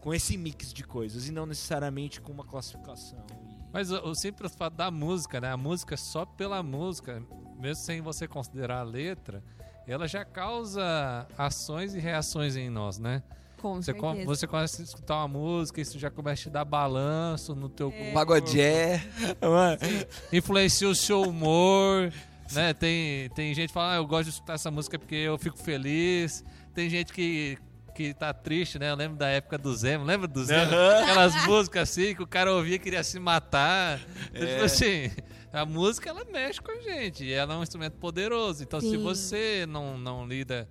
com 0.00 0.12
esse 0.14 0.36
mix 0.36 0.72
de 0.72 0.82
coisas 0.84 1.28
e 1.28 1.32
não 1.32 1.46
necessariamente 1.46 2.20
com 2.20 2.32
uma 2.32 2.44
classificação. 2.44 3.18
Mas 3.72 3.90
o, 3.90 3.98
o 4.08 4.14
simples 4.14 4.54
fato 4.54 4.74
da 4.74 4.90
música, 4.90 5.40
né? 5.40 5.52
A 5.52 5.56
música 5.56 5.96
só 5.96 6.24
pela 6.24 6.62
música, 6.62 7.22
mesmo 7.58 7.84
sem 7.84 8.00
você 8.00 8.26
considerar 8.26 8.78
a 8.80 8.82
letra, 8.82 9.42
ela 9.86 10.08
já 10.08 10.24
causa 10.24 11.26
ações 11.38 11.94
e 11.94 11.98
reações 11.98 12.56
em 12.56 12.68
nós, 12.70 12.98
né? 12.98 13.22
Com 13.60 13.74
Você, 13.82 13.92
com- 13.92 14.24
você 14.24 14.46
começa 14.46 14.80
a 14.80 14.84
escutar 14.84 15.16
uma 15.18 15.28
música, 15.28 15.80
isso 15.82 15.98
já 15.98 16.10
começa 16.10 16.40
a 16.40 16.44
te 16.44 16.50
dar 16.50 16.64
balanço 16.64 17.54
no 17.54 17.68
teu 17.68 17.88
É. 17.90 17.92
corpo, 17.92 18.14
Pagodé. 18.14 19.02
Influencia 20.32 20.88
o 20.88 20.94
seu 20.94 21.22
humor, 21.22 22.12
né? 22.52 22.72
Tem, 22.74 23.28
tem 23.30 23.54
gente 23.54 23.68
que 23.68 23.74
fala, 23.74 23.92
ah, 23.92 23.96
eu 23.96 24.06
gosto 24.06 24.24
de 24.24 24.30
escutar 24.30 24.54
essa 24.54 24.70
música 24.70 24.98
porque 24.98 25.14
eu 25.14 25.36
fico 25.38 25.58
feliz. 25.58 26.44
Tem 26.74 26.88
gente 26.88 27.12
que, 27.12 27.58
que 27.90 28.14
tá 28.14 28.32
triste, 28.32 28.78
né? 28.78 28.90
Eu 28.90 28.96
lembro 28.96 29.16
da 29.16 29.28
época 29.28 29.58
do 29.58 29.74
Zemo, 29.74 30.04
lembra 30.04 30.26
do 30.26 30.44
Zemo? 30.44 30.70
Aquelas 31.02 31.46
músicas 31.46 31.90
assim 31.90 32.14
que 32.14 32.22
o 32.22 32.26
cara 32.26 32.52
ouvia 32.52 32.76
e 32.76 32.78
queria 32.78 33.02
se 33.04 33.18
matar. 33.18 34.00
Então, 34.30 34.42
É. 34.42 34.52
Tipo 34.52 34.64
assim, 34.64 35.10
a 35.52 35.64
música 35.66 36.08
ela 36.10 36.24
mexe 36.24 36.60
com 36.60 36.70
a 36.70 36.80
gente 36.80 37.24
e 37.24 37.32
ela 37.32 37.54
é 37.54 37.56
um 37.56 37.62
instrumento 37.62 37.94
poderoso. 37.98 38.62
Então, 38.62 38.80
se 38.80 38.90
Sim. 38.90 39.02
você 39.02 39.66
não, 39.68 39.98
não 39.98 40.26
lida 40.26 40.68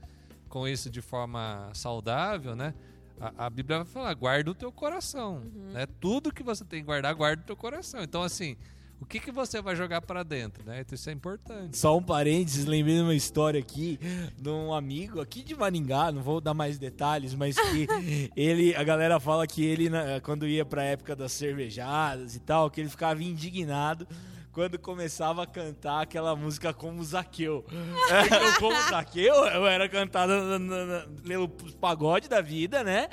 com 0.48 0.68
isso 0.68 0.90
de 0.90 1.02
forma 1.02 1.70
saudável, 1.74 2.56
né? 2.56 2.74
A, 3.20 3.46
a 3.46 3.50
Bíblia 3.50 3.80
vai 3.80 3.86
falar, 3.86 4.14
guarda 4.14 4.50
o 4.52 4.56
teu 4.56 4.72
coração. 4.72 5.44
Né? 5.74 5.86
Tudo 6.00 6.34
que 6.34 6.42
você 6.42 6.64
tem 6.64 6.80
que 6.80 6.86
guardar, 6.86 7.14
guarda 7.14 7.42
o 7.44 7.46
teu 7.46 7.56
coração. 7.56 8.02
Então, 8.02 8.24
assim, 8.24 8.56
o 9.02 9.06
que, 9.06 9.20
que 9.20 9.32
você 9.32 9.62
vai 9.62 9.76
jogar 9.76 10.02
pra 10.02 10.24
dentro, 10.24 10.64
né? 10.66 10.82
Então, 10.82 10.96
isso 10.96 11.10
é 11.10 11.14
importante. 11.14 11.78
Só 11.78 11.98
um 11.98 12.04
parênteses, 12.04 12.66
lembrei 12.66 12.96
de 12.96 13.02
uma 13.02 13.16
história 13.16 13.60
aqui 13.60 14.00
de 14.38 14.50
um 14.50 14.74
amigo 14.74 15.22
aqui 15.22 15.42
de 15.42 15.56
Maringá, 15.56 16.12
não 16.12 16.22
vou 16.22 16.40
dar 16.42 16.54
mais 16.54 16.78
detalhes, 16.78 17.34
mas 17.34 17.56
que 17.58 17.88
ele, 18.36 18.76
a 18.76 18.84
galera 18.84 19.20
fala 19.20 19.48
que 19.48 19.64
ele, 19.64 19.90
quando 20.24 20.48
ia 20.48 20.66
pra 20.66 20.84
época 20.84 21.16
das 21.16 21.32
cervejadas 21.32 22.36
e 22.36 22.40
tal, 22.40 22.70
que 22.70 22.82
ele 22.82 22.90
ficava 22.90 23.24
indignado 23.24 24.08
quando 24.52 24.78
começava 24.80 25.44
a 25.44 25.48
cantar 25.48 26.02
aquela 26.02 26.36
música 26.36 26.74
como 26.74 27.02
Zaqueu. 27.04 27.64
Porque 27.70 28.60
como 28.60 28.76
Zaqueu, 28.90 29.34
eu 29.46 29.66
era 29.68 29.88
cantada 29.88 30.58
na- 30.60 31.06
pelo 31.26 31.48
pagode 31.48 32.28
da 32.28 32.42
vida, 32.42 32.84
né? 32.84 33.08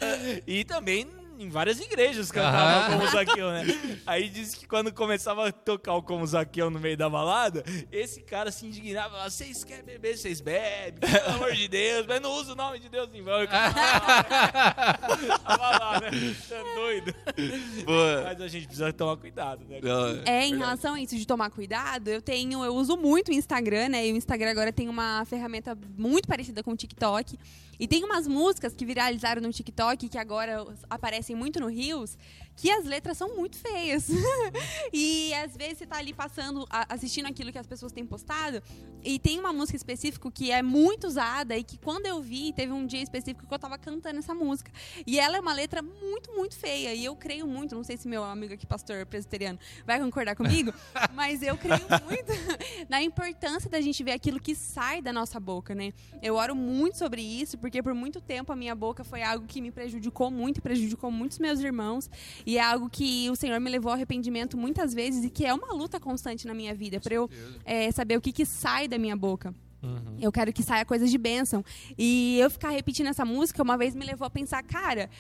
E 0.47 0.65
também 0.65 1.07
em 1.39 1.49
várias 1.49 1.79
igrejas 1.81 2.31
cantava 2.33 2.87
Aham. 2.87 2.99
como 2.99 3.11
Zaqueu, 3.11 3.51
né? 3.51 3.65
Aí 4.07 4.29
disse 4.29 4.57
que 4.57 4.67
quando 4.67 4.93
começava 4.93 5.49
a 5.49 5.53
tocar 5.53 5.95
o 5.95 6.03
como 6.03 6.27
Zaqueu 6.27 6.71
no 6.71 6.79
meio 6.81 6.97
da 6.97 7.09
balada, 7.09 7.65
esse 7.91 8.21
cara 8.23 8.51
se 8.51 8.67
indignava, 8.67 9.29
vocês 9.29 9.65
querem 9.65 9.85
beber, 9.85 10.17
vocês 10.17 10.41
bebem, 10.41 11.01
pelo 11.01 11.29
amor 11.37 11.53
de 11.53 11.69
Deus, 11.69 12.07
mas 12.07 12.21
não 12.21 12.33
usa 12.33 12.53
o 12.53 12.57
nome 12.57 12.79
de 12.79 12.89
Deus 12.89 13.09
em 13.13 13.23
vão. 13.23 13.41
Né? 16.01 16.37
Tá 16.49 16.63
doido. 16.75 17.15
Boa. 17.85 18.23
Mas 18.25 18.41
a 18.41 18.49
gente 18.49 18.67
precisa 18.67 18.93
tomar 18.93 19.17
cuidado, 19.17 19.65
né? 19.69 19.81
Não, 19.83 20.23
É, 20.25 20.47
em 20.47 20.57
relação 20.57 20.95
a 20.95 21.01
isso 21.01 21.17
de 21.17 21.27
tomar 21.27 21.51
cuidado, 21.51 22.09
eu 22.09 22.21
tenho, 22.23 22.65
eu 22.65 22.75
uso 22.75 22.97
muito 22.97 23.31
o 23.31 23.35
Instagram, 23.35 23.89
né? 23.91 24.07
E 24.07 24.13
o 24.13 24.17
Instagram 24.17 24.51
agora 24.51 24.73
tem 24.73 24.89
uma 24.89 25.25
ferramenta 25.25 25.77
muito 25.97 26.29
parecida 26.29 26.63
com 26.63 26.73
o 26.73 26.77
TikTok. 26.77 27.39
E 27.79 27.87
tem 27.87 28.05
umas 28.05 28.27
músicas 28.27 28.75
que 28.75 28.87
viralizaram 28.87 29.43
no 29.43 29.53
TikTok, 29.53 30.09
que 30.09 30.17
agora 30.17 30.67
aparecem 30.89 31.37
muito 31.37 31.61
no 31.61 31.67
Reels, 31.67 32.17
que 32.57 32.71
as 32.71 32.85
letras 32.85 33.17
são 33.17 33.37
muito 33.37 33.57
feias. 33.57 34.09
e 34.93 35.33
às 35.35 35.57
vezes 35.57 35.79
você 35.79 35.87
tá 35.87 35.97
ali 35.97 36.13
passando, 36.13 36.67
assistindo 36.71 37.27
aquilo 37.27 37.53
que 37.53 37.59
as 37.59 37.67
pessoas 37.67 37.93
têm 37.93 38.05
postado, 38.05 38.63
e 39.05 39.19
tem 39.19 39.39
uma 39.39 39.53
música 39.53 39.77
específica 39.77 40.31
que 40.31 40.51
é 40.51 40.63
muito 40.63 41.07
usada, 41.07 41.57
e 41.57 41.63
que 41.63 41.79
quando 41.79 42.07
eu 42.07 42.21
vi, 42.21 42.53
teve 42.53 42.73
um 42.73 42.87
dia 42.87 43.03
específico 43.03 43.47
que 43.47 43.55
eu 43.55 43.59
tava 43.59 43.79
cantando 43.79 44.19
essa 44.19 44.35
música. 44.35 44.71
E 45.07 45.19
ela 45.19 45.37
é 45.37 45.41
uma 45.41 45.53
letra 45.53 45.81
muito, 45.83 46.33
muito 46.33 46.57
feia. 46.57 46.95
E 46.95 47.05
eu 47.05 47.15
creio 47.15 47.47
muito, 47.47 47.75
não 47.75 47.85
sei 47.85 47.97
se 47.97 48.09
meu 48.09 48.25
amigo 48.25 48.55
aqui, 48.55 48.67
pastor 48.67 49.07
presbiteriano, 49.07 49.59
vai 49.85 50.01
concordar 50.01 50.35
comigo, 50.35 50.73
mas 51.15 51.43
eu 51.43 51.57
creio 51.57 51.87
muito 52.05 52.33
na 52.89 53.03
importância 53.03 53.71
da 53.71 53.81
gente 53.81 54.03
ver 54.03 54.13
aquilo 54.13 54.41
que 54.41 54.55
sai 54.55 55.01
da 55.01 55.13
nossa 55.13 55.39
boca, 55.39 55.75
né? 55.75 55.93
Eu 56.23 56.35
oro 56.35 56.55
muito 56.55 56.99
sobre 56.99 57.23
isso, 57.23 57.57
porque 57.59 57.83
por 57.83 57.95
muito 57.95 58.21
tempo 58.21 58.53
a 58.53 58.57
minha 58.57 58.75
boca 58.75 59.05
foi 59.05 59.23
algo 59.23 59.47
que 59.47 59.61
me 59.61 59.71
prejudicou 59.71 60.31
muito 60.31 60.61
prejudicou 60.67 61.11
muitos 61.11 61.39
meus 61.39 61.61
irmãos. 61.61 62.11
E 62.47 62.59
é 62.59 62.63
algo 62.63 62.89
que 62.89 63.29
o 63.29 63.35
Senhor 63.35 63.61
me 63.61 63.69
levou 63.69 63.91
ao 63.91 63.97
arrependimento 63.97 64.57
muitas 64.57 64.95
vezes 64.95 65.25
e 65.25 65.31
que 65.31 65.45
é 65.45 65.53
uma 65.53 65.75
luta 65.75 65.99
constante 65.99 66.47
na 66.47 66.55
minha 66.55 66.75
vida, 66.75 67.01
para 67.01 67.13
eu 67.13 67.29
é, 67.65 67.91
saber 67.91 68.17
o 68.17 68.21
que, 68.21 68.33
que 68.33 68.47
sai 68.47 68.87
da 68.87 68.97
minha 68.97 69.17
boca. 69.17 69.53
Uhum. 69.83 70.17
Eu 70.21 70.33
quero 70.33 70.53
que 70.53 70.63
saia 70.63 70.85
coisas 70.85 71.11
de 71.11 71.19
bênção. 71.19 71.65
E 71.97 72.39
eu 72.41 72.51
ficar 72.51 72.71
repetindo 72.71 73.09
essa 73.09 73.25
música 73.25 73.63
uma 73.63 73.77
vez 73.77 73.95
me 73.95 74.05
levou 74.05 74.27
a 74.27 74.31
pensar, 74.31 74.63
cara, 74.63 75.11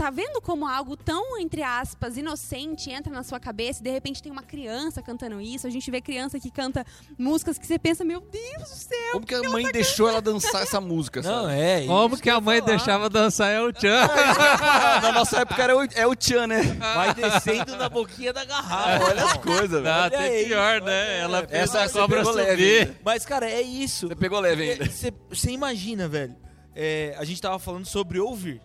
tá 0.00 0.08
vendo 0.10 0.40
como 0.40 0.66
algo 0.66 0.96
tão, 0.96 1.38
entre 1.38 1.62
aspas, 1.62 2.16
inocente 2.16 2.90
entra 2.90 3.12
na 3.12 3.22
sua 3.22 3.38
cabeça 3.38 3.80
e 3.80 3.82
de 3.82 3.90
repente 3.90 4.22
tem 4.22 4.32
uma 4.32 4.42
criança 4.42 5.02
cantando 5.02 5.38
isso? 5.42 5.66
A 5.66 5.70
gente 5.70 5.90
vê 5.90 6.00
criança 6.00 6.40
que 6.40 6.50
canta 6.50 6.86
músicas 7.18 7.58
que 7.58 7.66
você 7.66 7.78
pensa, 7.78 8.02
meu 8.02 8.18
Deus 8.20 8.62
do 8.70 8.76
céu. 8.76 9.12
Como 9.12 9.26
que 9.26 9.34
a 9.34 9.42
mãe 9.42 9.70
deixou 9.70 10.08
ela 10.08 10.22
dançar 10.22 10.62
essa 10.62 10.80
música, 10.80 11.20
Não, 11.20 11.42
sabe? 11.42 11.52
é. 11.60 11.84
Como 11.86 12.14
isso 12.14 12.22
que 12.22 12.30
a 12.30 12.40
mãe 12.40 12.60
falar. 12.60 12.70
deixava 12.70 13.10
dançar 13.10 13.50
é 13.50 13.60
o 13.60 13.70
Tchan? 13.72 14.06
Na 15.02 15.12
nossa 15.12 15.40
época 15.40 15.62
era 15.62 15.76
o, 15.76 15.84
é 15.94 16.06
o 16.06 16.14
Tchan, 16.16 16.46
né? 16.46 16.62
Vai 16.78 17.12
descendo 17.12 17.76
na 17.76 17.90
boquinha 17.90 18.32
da 18.32 18.44
garrafa. 18.46 19.04
Olha 19.04 19.24
as 19.24 19.36
coisas, 19.36 19.82
velho. 19.82 20.10
Tem 20.10 20.18
aí, 20.18 20.46
pior, 20.46 20.80
né? 20.80 21.18
Ela 21.20 21.40
aí. 21.40 21.46
fez 21.46 21.74
Essa 21.74 21.88
cobra 21.90 22.18
pegou 22.20 22.32
leve 22.32 22.50
subir. 22.52 22.78
ainda. 22.80 22.96
Mas, 23.04 23.26
cara, 23.26 23.50
é 23.50 23.60
isso. 23.60 24.08
Você 24.08 24.16
pegou 24.16 24.40
leve 24.40 24.70
ainda. 24.70 24.86
Você 24.86 25.50
imagina, 25.50 26.08
velho. 26.08 26.34
é, 26.74 27.14
a 27.18 27.24
gente 27.24 27.40
tava 27.42 27.58
falando 27.58 27.84
sobre 27.84 28.18
ouvir. 28.18 28.62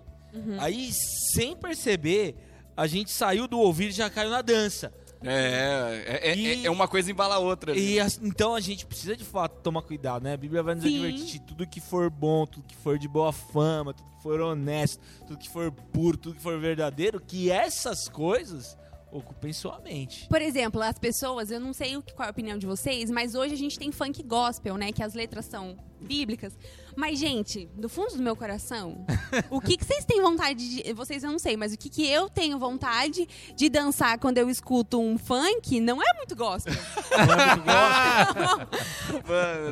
Aí, 0.59 0.89
sem 1.33 1.55
perceber, 1.55 2.35
a 2.75 2.87
gente 2.87 3.11
saiu 3.11 3.47
do 3.47 3.57
ouvir 3.59 3.89
e 3.89 3.91
já 3.91 4.09
caiu 4.09 4.29
na 4.29 4.41
dança. 4.41 4.93
É, 5.23 6.03
é, 6.23 6.29
é, 6.31 6.35
E- 6.37 6.65
é 6.65 6.69
uma 6.69 6.87
coisa 6.87 7.09
embala 7.09 7.35
a 7.35 7.39
outra. 7.39 7.71
ali. 7.71 7.93
E 7.95 7.99
as- 7.99 8.19
então 8.21 8.53
a 8.53 8.59
gente 8.59 8.85
precisa 8.85 9.15
de 9.15 9.23
fato 9.23 9.59
tomar 9.63 9.81
cuidado, 9.81 10.23
né? 10.23 10.33
A 10.33 10.37
Bíblia 10.37 10.61
vai 10.61 10.75
nos 10.75 10.83
Sim. 10.83 10.97
advertir 11.03 11.41
tudo 11.41 11.65
que 11.65 11.81
for 11.81 12.09
bom, 12.11 12.45
tudo 12.45 12.67
que 12.67 12.75
for 12.75 12.99
de 12.99 13.07
boa 13.07 13.31
fama, 13.31 13.93
tudo 13.93 14.07
que 14.11 14.21
for 14.21 14.39
honesto, 14.39 14.99
tudo 15.25 15.37
que 15.39 15.49
for 15.49 15.71
puro, 15.71 16.17
tudo 16.17 16.35
que 16.35 16.41
for 16.41 16.59
verdadeiro, 16.59 17.19
que 17.19 17.49
essas 17.49 18.07
coisas 18.07 18.77
ocupem 19.11 19.53
sua 19.53 19.79
mente. 19.79 20.27
Por 20.27 20.41
exemplo, 20.41 20.81
as 20.81 20.99
pessoas, 20.99 21.49
eu 21.49 21.59
não 21.59 21.73
sei 21.73 21.95
o 21.97 22.03
que- 22.03 22.13
qual 22.13 22.25
é 22.25 22.29
a 22.29 22.31
opinião 22.31 22.57
de 22.57 22.67
vocês, 22.67 23.09
mas 23.09 23.33
hoje 23.33 23.53
a 23.53 23.57
gente 23.57 23.79
tem 23.79 23.91
funk 23.91 24.21
gospel, 24.21 24.77
né? 24.77 24.91
Que 24.91 25.01
as 25.01 25.13
letras 25.13 25.45
são 25.45 25.75
bíblicas. 25.99 26.53
Mas, 26.95 27.19
gente, 27.19 27.67
do 27.75 27.89
fundo 27.89 28.15
do 28.15 28.23
meu 28.23 28.37
coração, 28.37 29.05
o 29.49 29.59
que, 29.59 29.75
que 29.75 29.83
vocês 29.83 30.05
têm 30.05 30.21
vontade 30.21 30.81
de. 30.81 30.93
Vocês 30.93 31.23
eu 31.23 31.31
não 31.31 31.39
sei, 31.39 31.57
mas 31.57 31.73
o 31.73 31.77
que, 31.77 31.89
que 31.89 32.07
eu 32.07 32.29
tenho 32.29 32.57
vontade 32.57 33.27
de 33.53 33.67
dançar 33.69 34.17
quando 34.17 34.37
eu 34.37 34.49
escuto 34.49 34.99
um 34.99 35.17
funk 35.17 35.79
não 35.81 36.01
é 36.01 36.13
muito 36.15 36.35
gospel. 36.37 36.73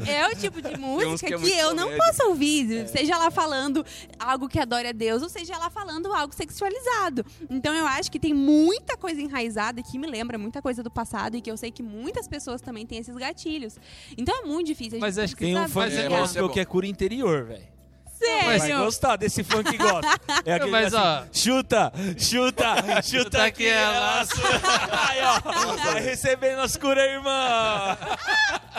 É 0.07 0.27
o 0.27 0.35
tipo 0.35 0.61
de 0.61 0.77
música 0.77 1.17
que 1.17 1.25
que, 1.27 1.33
é 1.33 1.37
muito 1.37 1.53
eu 1.55 1.73
não 1.73 1.85
comédia. 1.85 2.05
posso 2.05 2.27
ouvir. 2.29 2.87
Seja 2.89 3.17
lá 3.17 3.31
falando 3.31 3.85
algo 4.19 4.49
que 4.49 4.59
adore 4.59 4.87
a 4.87 4.91
Deus, 4.91 5.21
ou 5.21 5.29
seja 5.29 5.57
lá 5.57 5.69
falando 5.69 6.13
algo 6.13 6.33
sexualizado. 6.33 7.25
Então 7.49 7.73
eu 7.73 7.87
acho 7.87 8.11
que 8.11 8.19
tem 8.19 8.33
muita 8.33 8.97
coisa 8.97 9.21
enraizada 9.21 9.81
que 9.81 9.97
me 9.97 10.07
lembra 10.07 10.37
muita 10.37 10.61
coisa 10.61 10.83
do 10.83 10.91
passado 10.91 11.37
e 11.37 11.41
que 11.41 11.49
eu 11.49 11.57
sei 11.57 11.71
que 11.71 11.81
muitas 11.83 12.27
pessoas 12.27 12.61
também 12.61 12.85
têm 12.85 12.99
esses 12.99 13.15
gatilhos. 13.15 13.77
Então 14.17 14.35
é 14.39 14.41
muito 14.45 14.67
difícil. 14.67 14.97
a 14.97 15.01
Mas 15.01 15.15
gente 15.15 15.23
acho 15.23 15.35
que 15.37 15.45
Tem 15.45 15.57
um 15.57 15.69
funk 15.69 15.95
é 16.13 16.17
bom, 16.17 16.21
gospel 16.21 16.45
é 16.45 16.49
que 16.53 16.59
é 16.59 16.65
cura 16.65 16.87
interior, 16.87 17.43
velho. 17.45 17.73
Vai 18.45 18.57
Sério? 18.57 18.77
gostar 18.85 19.17
desse 19.17 19.43
funk 19.43 19.75
gospel. 19.77 20.09
É 20.45 20.53
aquele 20.53 20.71
Mas, 20.71 20.93
assim, 20.93 21.05
ó. 21.05 21.23
chuta, 21.33 21.91
chuta, 22.17 22.75
chuta 23.03 23.43
aqui 23.43 23.67
ela. 23.67 24.21
Aí, 25.09 25.19
ó, 25.21 25.75
vai 25.75 26.01
recebendo 26.01 26.59
as 26.61 26.77
curas, 26.77 27.03
irmã. 27.03 27.97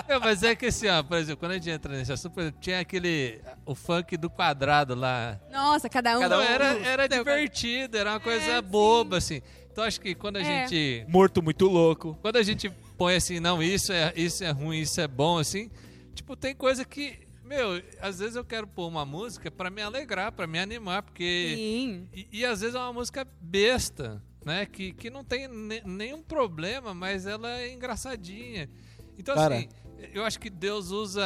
É, 0.08 0.18
mas 0.24 0.42
é 0.42 0.54
que 0.54 0.64
assim, 0.66 0.88
ó, 0.88 1.02
por 1.02 1.18
exemplo, 1.18 1.36
quando 1.40 1.52
a 1.52 1.54
gente 1.56 1.68
entra 1.68 1.92
nesse 1.94 2.10
assunto, 2.10 2.32
por 2.32 2.40
exemplo, 2.40 2.58
tinha 2.60 2.80
aquele. 2.80 3.38
O 3.66 3.74
funk 3.74 4.16
do 4.16 4.30
quadrado 4.30 4.94
lá. 4.94 5.38
Nossa, 5.52 5.90
cada 5.90 6.16
um. 6.16 6.20
Cada 6.22 6.38
um 6.38 6.42
era, 6.42 6.78
era 6.78 7.06
divertido, 7.06 7.98
era 7.98 8.12
uma 8.12 8.20
coisa 8.20 8.50
É, 8.50 8.62
boba, 8.62 9.18
assim. 9.18 9.42
Então 9.70 9.84
acho 9.84 10.00
que 10.00 10.14
quando 10.14 10.36
a 10.36 10.40
É. 10.40 10.44
gente. 10.44 11.04
Morto 11.06 11.42
muito 11.42 11.66
louco. 11.66 12.18
Quando 12.22 12.36
a 12.36 12.42
gente 12.42 12.70
põe 12.96 13.16
assim, 13.16 13.40
não, 13.40 13.62
isso 13.62 13.92
é, 13.92 14.10
isso 14.16 14.42
é 14.42 14.50
ruim, 14.50 14.78
isso 14.80 14.98
é 15.02 15.06
bom, 15.08 15.36
assim, 15.36 15.70
tipo, 16.14 16.36
tem 16.36 16.54
coisa 16.54 16.84
que. 16.84 17.18
Meu, 17.44 17.82
às 18.00 18.20
vezes 18.20 18.36
eu 18.36 18.44
quero 18.44 18.66
pôr 18.66 18.88
uma 18.88 19.04
música 19.04 19.50
pra 19.50 19.68
me 19.68 19.82
alegrar, 19.82 20.32
pra 20.32 20.46
me 20.46 20.58
animar, 20.58 21.02
porque. 21.02 21.52
Sim. 21.56 22.08
E, 22.14 22.40
e 22.40 22.44
às 22.46 22.60
vezes 22.62 22.74
é 22.74 22.78
uma 22.78 22.92
música 22.92 23.26
besta, 23.40 24.22
né? 24.44 24.64
Que, 24.64 24.92
que 24.92 25.10
não 25.10 25.22
tem 25.22 25.46
ne- 25.46 25.82
nenhum 25.84 26.22
problema, 26.22 26.94
mas 26.94 27.26
ela 27.26 27.50
é 27.60 27.72
engraçadinha. 27.72 28.70
Então, 29.18 29.34
Cara. 29.34 29.56
assim, 29.56 29.68
eu 30.14 30.24
acho 30.24 30.40
que 30.40 30.48
Deus 30.48 30.90
usa. 30.90 31.22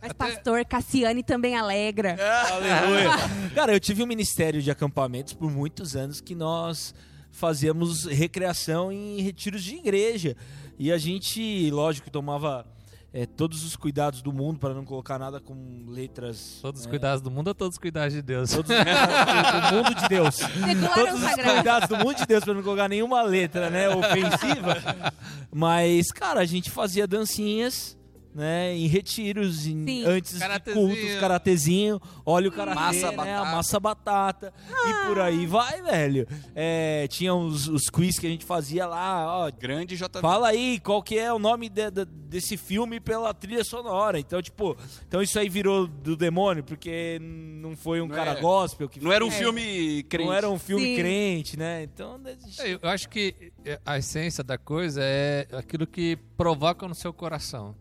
Mas 0.00 0.10
até- 0.10 0.32
pastor 0.34 0.64
Cassiane 0.64 1.22
também 1.22 1.56
alegra. 1.56 2.16
Aleluia. 2.52 3.10
Cara, 3.54 3.72
eu 3.72 3.80
tive 3.80 4.02
um 4.02 4.06
ministério 4.06 4.60
de 4.60 4.70
acampamentos 4.70 5.32
por 5.34 5.50
muitos 5.50 5.94
anos 5.96 6.20
que 6.20 6.34
nós 6.34 6.94
fazíamos 7.30 8.04
recreação 8.06 8.90
em 8.90 9.20
retiros 9.20 9.62
de 9.62 9.76
igreja. 9.76 10.36
E 10.78 10.90
a 10.92 10.98
gente, 10.98 11.70
lógico, 11.70 12.10
tomava 12.10 12.64
é, 13.12 13.24
todos 13.24 13.64
os 13.64 13.74
cuidados 13.74 14.20
do 14.22 14.32
mundo 14.32 14.58
para 14.58 14.74
não 14.74 14.84
colocar 14.84 15.18
nada 15.18 15.40
com 15.40 15.84
letras. 15.88 16.58
Todos 16.60 16.80
os 16.80 16.86
né, 16.86 16.90
cuidados 16.90 17.22
do 17.22 17.30
mundo 17.30 17.48
ou 17.48 17.54
todos 17.54 17.74
os 17.74 17.78
cuidados 17.78 18.12
de 18.12 18.22
Deus? 18.22 18.50
Todos 18.50 18.70
os 18.70 18.76
cuidados 18.76 19.70
do 19.70 19.76
mundo 19.76 19.94
de 19.94 20.08
Deus. 20.08 20.36
Todos 20.94 21.22
os 21.22 21.34
cuidados 21.34 21.88
do 21.88 21.96
mundo 21.96 22.14
de 22.16 22.26
Deus 22.26 22.44
para 22.44 22.54
não 22.54 22.62
colocar 22.62 22.88
nenhuma 22.88 23.22
letra, 23.22 23.70
né, 23.70 23.88
ofensiva. 23.88 24.76
Mas, 25.52 26.12
cara, 26.12 26.40
a 26.40 26.44
gente 26.44 26.70
fazia 26.70 27.06
dancinhas, 27.06 27.97
né, 28.38 28.72
em 28.76 28.86
retiros, 28.86 29.66
em- 29.66 29.84
Sim. 29.84 30.04
antes 30.06 30.38
de 30.38 30.72
cultos, 30.72 31.14
karatezinho, 31.20 32.00
olha 32.24 32.48
o 32.48 32.52
karatê, 32.52 32.78
Massa 32.80 33.10
né, 33.10 33.16
batata. 33.16 33.40
a 33.40 33.44
massa 33.56 33.80
batata, 33.80 34.54
e 34.70 35.06
por 35.06 35.20
aí 35.20 35.44
vai, 35.46 35.82
velho. 35.82 36.26
É, 36.54 37.06
tinha 37.08 37.34
os, 37.34 37.66
os 37.68 37.90
quiz 37.90 38.18
que 38.18 38.26
a 38.26 38.30
gente 38.30 38.44
fazia 38.44 38.86
lá, 38.86 39.26
ó, 39.46 39.50
Grande 39.50 39.96
JV. 39.96 40.20
Fala 40.20 40.48
aí, 40.48 40.78
qual 40.80 41.02
que 41.02 41.18
é 41.18 41.32
o 41.32 41.38
nome 41.38 41.68
de- 41.68 41.90
de- 41.90 42.04
desse 42.04 42.56
filme 42.56 43.00
pela 43.00 43.34
trilha 43.34 43.64
sonora. 43.64 44.18
Então, 44.20 44.40
tipo, 44.40 44.76
então 45.06 45.20
isso 45.20 45.38
aí 45.38 45.48
virou 45.48 45.86
do 45.88 46.14
demônio, 46.16 46.62
porque 46.62 47.18
não 47.20 47.74
foi 47.74 48.00
um 48.00 48.06
Não 48.06 48.14
cara 48.14 48.32
é- 48.32 48.40
gospel 48.40 48.88
que 48.88 49.00
Não 49.00 49.12
era 49.12 49.24
um 49.24 49.28
É. 49.28 49.32
filme 49.32 50.02
crente. 50.04 50.26
não 50.28 50.32
era 50.34 50.48
um 50.48 50.58
filme 50.58 50.84
Sim. 50.84 50.96
crente, 50.96 51.56
né? 51.58 51.82
Então, 51.82 52.20
É, 52.60 52.78
Eu 52.82 52.88
acho 52.88 53.08
que 53.08 53.52
a 53.84 53.98
essência 53.98 54.44
da 54.44 54.56
coisa 54.56 55.00
é 55.02 55.46
aquilo 55.52 55.86
que 55.86 56.16
provoca 56.36 56.86
no 56.86 56.94
seu 56.94 57.12
coração. 57.12 57.74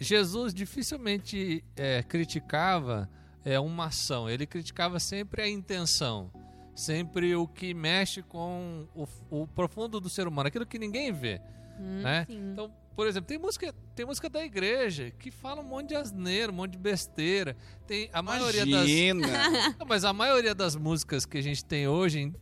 Jesus 0.00 0.54
dificilmente 0.54 1.62
é, 1.76 2.02
criticava 2.02 3.08
é, 3.44 3.60
uma 3.60 3.86
ação, 3.86 4.28
ele 4.30 4.46
criticava 4.46 4.98
sempre 4.98 5.42
a 5.42 5.48
intenção, 5.48 6.30
sempre 6.74 7.36
o 7.36 7.46
que 7.46 7.74
mexe 7.74 8.22
com 8.22 8.88
o, 8.94 9.06
o 9.30 9.46
profundo 9.46 10.00
do 10.00 10.08
ser 10.08 10.26
humano, 10.26 10.48
aquilo 10.48 10.64
que 10.64 10.78
ninguém 10.78 11.12
vê. 11.12 11.40
Hum, 11.78 12.00
né? 12.02 12.24
sim. 12.26 12.52
Então, 12.52 12.72
por 12.96 13.06
exemplo, 13.06 13.28
tem 13.28 13.38
música, 13.38 13.74
tem 13.94 14.04
música 14.04 14.28
da 14.28 14.44
igreja 14.44 15.10
que 15.18 15.30
fala 15.30 15.60
um 15.60 15.64
monte 15.64 15.88
de 15.88 15.96
asneiro, 15.96 16.52
um 16.52 16.56
monte 16.56 16.72
de 16.72 16.78
besteira. 16.78 17.56
Tem 17.86 18.10
a 18.12 18.22
maioria 18.22 18.60
das 18.60 18.68
Imagina. 18.68 19.26
não, 19.78 19.86
mas 19.86 20.04
a 20.04 20.12
maioria 20.12 20.54
das 20.54 20.76
músicas 20.76 21.24
que 21.24 21.38
a 21.38 21.42
gente 21.42 21.64
tem 21.64 21.88
hoje, 21.88 22.32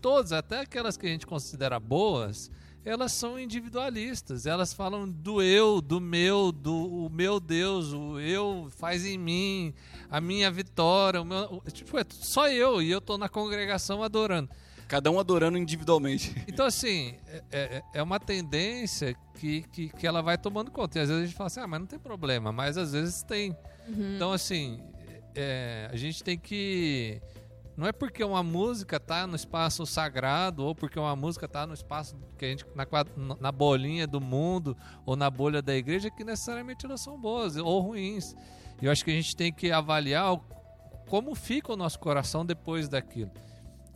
todas, 0.00 0.32
até 0.32 0.60
aquelas 0.60 0.96
que 0.96 1.06
a 1.06 1.08
gente 1.08 1.26
considera 1.26 1.78
boas, 1.78 2.50
elas 2.84 3.12
são 3.12 3.38
individualistas. 3.38 4.46
Elas 4.46 4.72
falam 4.72 5.08
do 5.08 5.42
eu, 5.42 5.80
do 5.80 6.00
meu, 6.00 6.50
do 6.52 7.06
o 7.06 7.10
meu 7.10 7.38
Deus, 7.38 7.92
o 7.92 8.18
eu 8.18 8.68
faz 8.76 9.04
em 9.06 9.16
mim, 9.18 9.74
a 10.10 10.20
minha 10.20 10.50
vitória. 10.50 11.20
O 11.20 11.24
meu, 11.24 11.62
tipo, 11.72 11.98
é 11.98 12.04
só 12.10 12.48
eu 12.48 12.82
e 12.82 12.90
eu 12.90 13.00
tô 13.00 13.16
na 13.16 13.28
congregação 13.28 14.02
adorando. 14.02 14.50
Cada 14.88 15.10
um 15.10 15.18
adorando 15.18 15.56
individualmente. 15.56 16.34
Então, 16.46 16.66
assim, 16.66 17.14
é, 17.28 17.42
é- 17.50 17.82
é 17.94 18.02
uma 18.02 18.20
tendência 18.20 19.16
que, 19.38 19.62
que, 19.72 19.88
que 19.88 20.06
ela 20.06 20.20
vai 20.20 20.36
tomando 20.36 20.70
conta. 20.70 20.98
E 20.98 21.02
às 21.02 21.08
vezes 21.08 21.22
a 21.22 21.26
gente 21.26 21.36
fala 21.36 21.46
assim, 21.46 21.60
ah, 21.60 21.66
mas 21.66 21.80
não 21.80 21.86
tem 21.86 21.98
problema. 21.98 22.52
Mas 22.52 22.76
às 22.76 22.92
vezes 22.92 23.22
tem. 23.22 23.56
Uhum. 23.88 24.16
Então, 24.16 24.32
assim, 24.32 24.80
é, 25.34 25.88
a 25.90 25.96
gente 25.96 26.22
tem 26.22 26.38
que. 26.38 27.20
Não 27.76 27.86
é 27.86 27.92
porque 27.92 28.22
uma 28.22 28.42
música 28.42 29.00
tá 29.00 29.26
no 29.26 29.34
espaço 29.34 29.86
sagrado 29.86 30.64
ou 30.64 30.74
porque 30.74 30.98
uma 30.98 31.16
música 31.16 31.48
tá 31.48 31.66
no 31.66 31.72
espaço 31.72 32.16
que 32.36 32.44
a 32.44 32.48
gente 32.48 32.66
na, 32.74 32.86
na 33.40 33.50
bolinha 33.50 34.06
do 34.06 34.20
mundo 34.20 34.76
ou 35.06 35.16
na 35.16 35.30
bolha 35.30 35.62
da 35.62 35.74
igreja 35.74 36.10
que 36.10 36.22
necessariamente 36.22 36.84
elas 36.84 37.00
são 37.00 37.18
boas 37.18 37.56
ou 37.56 37.80
ruins. 37.80 38.34
Eu 38.80 38.90
acho 38.90 39.04
que 39.04 39.10
a 39.10 39.14
gente 39.14 39.34
tem 39.34 39.52
que 39.52 39.70
avaliar 39.70 40.38
como 41.08 41.34
fica 41.34 41.72
o 41.72 41.76
nosso 41.76 41.98
coração 41.98 42.44
depois 42.44 42.88
daquilo. 42.88 43.30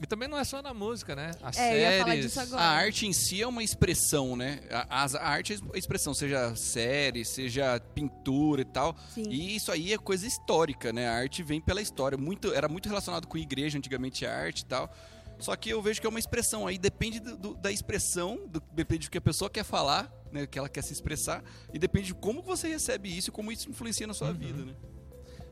E 0.00 0.06
também 0.06 0.28
não 0.28 0.36
é 0.38 0.44
só 0.44 0.60
na 0.60 0.74
música, 0.74 1.16
né? 1.16 1.30
As 1.42 1.56
É, 1.56 2.02
séries. 2.04 2.52
A 2.52 2.60
arte 2.60 3.06
em 3.06 3.12
si 3.14 3.40
é 3.40 3.46
uma 3.46 3.62
expressão, 3.62 4.36
né? 4.36 4.60
A, 4.70 5.04
as- 5.04 5.14
a 5.14 5.22
arte 5.22 5.54
é 5.54 5.56
a 5.74 5.78
expressão, 5.78 6.12
seja 6.12 6.54
série, 6.54 7.24
seja 7.24 7.80
pintura 7.94 8.60
e 8.60 8.64
tal. 8.66 8.94
Sim. 9.14 9.24
E 9.30 9.56
isso 9.56 9.72
aí 9.72 9.94
é 9.94 9.98
coisa 9.98 10.26
histórica, 10.26 10.92
né? 10.92 11.08
A 11.08 11.14
arte 11.14 11.42
vem 11.42 11.60
pela 11.62 11.80
história. 11.80 12.18
Muito, 12.18 12.52
era 12.52 12.68
muito 12.68 12.88
relacionado 12.88 13.26
com 13.26 13.38
igreja 13.38 13.78
antigamente, 13.78 14.26
a 14.26 14.36
arte 14.36 14.60
e 14.60 14.66
tal. 14.66 14.92
Só 15.38 15.56
que 15.56 15.70
eu 15.70 15.80
vejo 15.80 15.98
que 16.00 16.06
é 16.06 16.10
uma 16.10 16.18
expressão. 16.18 16.66
Aí 16.66 16.76
depende 16.76 17.18
do- 17.18 17.36
do- 17.36 17.54
da 17.54 17.72
expressão, 17.72 18.46
do- 18.48 18.62
depende 18.72 19.06
do 19.06 19.10
que 19.10 19.18
a 19.18 19.22
pessoa 19.22 19.48
quer 19.48 19.64
falar, 19.64 20.12
né? 20.30 20.46
Que 20.46 20.58
ela 20.58 20.68
quer 20.68 20.82
se 20.82 20.92
expressar. 20.92 21.42
E 21.72 21.78
depende 21.78 22.08
de 22.08 22.14
como 22.14 22.42
você 22.42 22.68
recebe 22.68 23.14
isso 23.16 23.30
e 23.30 23.32
como 23.32 23.50
isso 23.50 23.70
influencia 23.70 24.06
na 24.06 24.12
sua 24.14 24.30
vida, 24.32 24.62
né? 24.62 24.74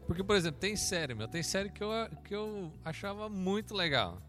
Porque, 0.06 0.22
por 0.22 0.36
exemplo, 0.36 0.60
tem 0.60 0.76
série, 0.76 1.14
meu. 1.14 1.26
Tem 1.26 1.42
série 1.42 1.70
que 1.70 1.82
eu, 1.82 1.88
que 2.24 2.34
eu 2.34 2.70
achava 2.84 3.26
muito 3.30 3.74
legal. 3.74 4.20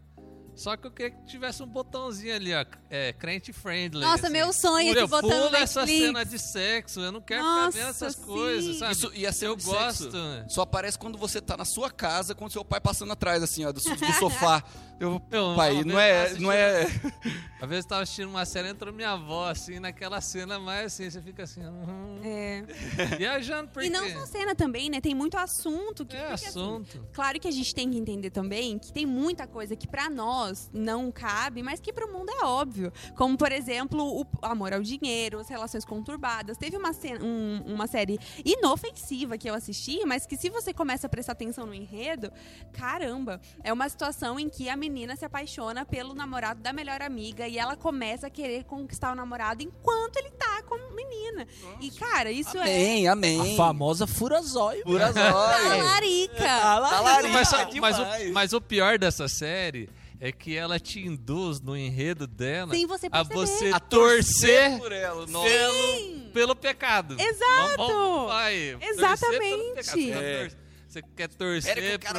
Só 0.56 0.76
que 0.76 0.86
eu 0.86 0.90
queria 0.90 1.10
que 1.10 1.24
tivesse 1.26 1.62
um 1.62 1.66
botãozinho 1.66 2.34
ali, 2.34 2.54
ó. 2.54 2.64
É, 2.88 3.12
crente 3.12 3.52
friendly. 3.52 4.00
Nossa, 4.00 4.24
assim. 4.24 4.32
meu 4.32 4.52
sonho 4.52 4.88
Pula, 4.94 5.04
de 5.04 5.10
botar 5.10 5.26
no 5.36 5.42
pula 5.46 5.58
essa 5.58 5.80
Netflix. 5.80 6.06
cena 6.06 6.24
de 6.24 6.38
sexo. 6.38 7.00
Eu 7.00 7.12
não 7.12 7.20
quero 7.20 7.42
Nossa, 7.42 7.72
ficar 7.72 7.84
vendo 7.84 7.90
essas 7.90 8.14
sim. 8.14 8.22
coisas, 8.22 8.76
sabe? 8.78 8.92
Isso 8.92 9.12
ia 9.14 9.32
ser 9.32 9.46
eu 9.48 9.56
de 9.56 9.62
sexo. 9.62 10.10
gosto. 10.10 10.44
Só 10.48 10.62
aparece 10.62 10.98
quando 10.98 11.18
você 11.18 11.40
tá 11.40 11.56
na 11.56 11.64
sua 11.66 11.90
casa, 11.90 12.34
com 12.34 12.48
seu 12.48 12.64
pai 12.64 12.80
passando 12.80 13.12
atrás, 13.12 13.42
assim, 13.42 13.64
ó, 13.64 13.72
do, 13.72 13.80
do 13.80 14.12
sofá. 14.18 14.64
Eu, 14.98 15.20
Eu, 15.30 15.54
pai, 15.54 15.84
não 15.84 16.00
é, 16.00 16.32
eu 16.32 16.40
não 16.40 16.50
é. 16.50 16.84
Às 17.60 17.68
vezes 17.68 17.84
eu 17.84 17.88
tava 17.90 18.02
assistindo 18.02 18.30
uma 18.30 18.46
série, 18.46 18.68
entrou 18.68 18.90
minha 18.94 19.10
avó, 19.10 19.50
assim, 19.50 19.78
naquela 19.78 20.22
cena 20.22 20.58
mais 20.58 20.86
assim, 20.86 21.10
você 21.10 21.20
fica 21.20 21.42
assim, 21.42 21.60
uhum, 21.60 22.18
É. 22.24 22.62
viajando, 23.18 23.68
porque 23.68 23.88
E 23.88 23.90
não 23.90 24.08
só 24.08 24.24
cena 24.24 24.54
também, 24.54 24.88
né? 24.88 24.98
Tem 24.98 25.14
muito 25.14 25.36
assunto. 25.36 26.06
Que, 26.06 26.16
é 26.16 26.20
porque, 26.20 26.32
assim, 26.32 26.46
assunto. 26.46 27.06
Claro 27.12 27.38
que 27.38 27.46
a 27.46 27.50
gente 27.50 27.74
tem 27.74 27.90
que 27.90 27.98
entender 27.98 28.30
também 28.30 28.78
que 28.78 28.90
tem 28.90 29.04
muita 29.04 29.46
coisa 29.46 29.76
que 29.76 29.86
pra 29.86 30.08
nós 30.08 30.45
não 30.72 31.10
cabe, 31.12 31.62
mas 31.62 31.80
que 31.80 31.92
pro 31.92 32.12
mundo 32.12 32.30
é 32.30 32.44
óbvio. 32.44 32.92
Como, 33.16 33.36
por 33.36 33.52
exemplo, 33.52 34.02
o 34.20 34.26
amor 34.42 34.72
ao 34.72 34.82
dinheiro, 34.82 35.38
as 35.38 35.48
relações 35.48 35.84
conturbadas. 35.84 36.56
Teve 36.56 36.76
uma, 36.76 36.92
cena- 36.92 37.24
um- 37.24 37.62
uma 37.66 37.86
série 37.86 38.18
inofensiva 38.44 39.38
que 39.38 39.48
eu 39.48 39.54
assisti, 39.54 40.04
mas 40.06 40.26
que 40.26 40.36
se 40.36 40.48
você 40.50 40.72
começa 40.72 41.06
a 41.06 41.10
prestar 41.10 41.32
atenção 41.32 41.66
no 41.66 41.74
enredo, 41.74 42.30
caramba, 42.72 43.40
é 43.62 43.72
uma 43.72 43.88
situação 43.88 44.38
em 44.38 44.48
que 44.48 44.68
a 44.68 44.76
menina 44.76 45.16
se 45.16 45.24
apaixona 45.24 45.84
pelo 45.84 46.14
namorado 46.14 46.60
da 46.60 46.72
melhor 46.72 47.00
amiga 47.02 47.46
e 47.48 47.58
ela 47.58 47.76
começa 47.76 48.26
a 48.26 48.30
querer 48.30 48.64
conquistar 48.64 49.12
o 49.12 49.14
namorado 49.14 49.62
enquanto 49.62 50.16
ele 50.16 50.30
tá 50.30 50.62
com 50.62 50.74
a 50.74 50.90
menina. 50.94 51.46
E, 51.80 51.90
cara, 51.90 52.30
isso 52.30 52.56
é 52.58 52.62
Amém, 52.62 53.08
amém. 53.08 53.54
a 53.54 53.56
famosa 53.56 54.06
furazóio. 54.06 54.82
Pura 54.84 55.12
zóia. 55.12 55.32
talarica. 55.32 56.36
Talarica. 56.96 57.32
Mas, 57.32 57.50
mas 57.80 57.98
o, 57.98 58.32
mas 58.32 58.52
o 58.52 58.60
pior 58.60 58.98
dessa 58.98 59.28
série 59.28 59.88
é 60.20 60.32
que 60.32 60.56
ela 60.56 60.78
te 60.78 61.00
induz 61.06 61.60
no 61.60 61.76
enredo 61.76 62.26
dela 62.26 62.72
Sem 62.74 62.86
você 62.86 63.08
a 63.10 63.22
você 63.22 63.70
A 63.72 63.80
torcer 63.80 64.78
por 64.78 64.92
ela. 64.92 65.26
Pelo, 65.26 66.30
pelo 66.32 66.56
pecado. 66.56 67.16
Exato. 67.18 67.76
Vamos, 67.76 67.92
vamos, 67.94 68.26
vai, 68.28 68.76
torcer 68.78 68.90
Exatamente. 68.90 69.74
pecado. 69.74 70.56
Você 70.88 71.02
quer 71.14 71.28
torcer 71.28 71.98
cara- 71.98 72.18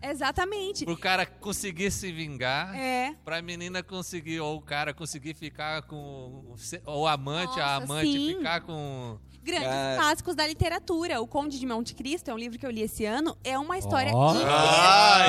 pro, 0.00 0.08
Exatamente. 0.10 0.84
pro 0.84 0.96
cara 0.96 1.24
conseguir 1.24 1.90
se 1.90 2.12
vingar. 2.12 2.74
É. 2.76 3.14
Pra 3.24 3.40
menina 3.40 3.82
conseguir, 3.82 4.40
ou 4.40 4.56
o 4.58 4.60
cara 4.60 4.92
conseguir 4.92 5.34
ficar 5.34 5.82
com. 5.82 6.54
Ou 6.84 7.02
o 7.02 7.06
amante, 7.06 7.58
a 7.58 7.80
Nossa, 7.80 7.84
amante 7.84 8.12
sim. 8.12 8.34
ficar 8.36 8.60
com. 8.62 9.18
Grandes 9.42 9.66
Cara. 9.68 9.96
clássicos 9.96 10.34
da 10.34 10.46
literatura. 10.46 11.20
O 11.20 11.26
Conde 11.26 11.58
de 11.58 11.66
Monte 11.66 11.94
Cristo 11.94 12.30
é 12.30 12.34
um 12.34 12.38
livro 12.38 12.58
que 12.58 12.66
eu 12.66 12.70
li 12.70 12.82
esse 12.82 13.04
ano. 13.04 13.36
É 13.42 13.58
uma 13.58 13.78
história 13.78 14.10
inteira. 14.10 14.50
Ai, 14.50 15.26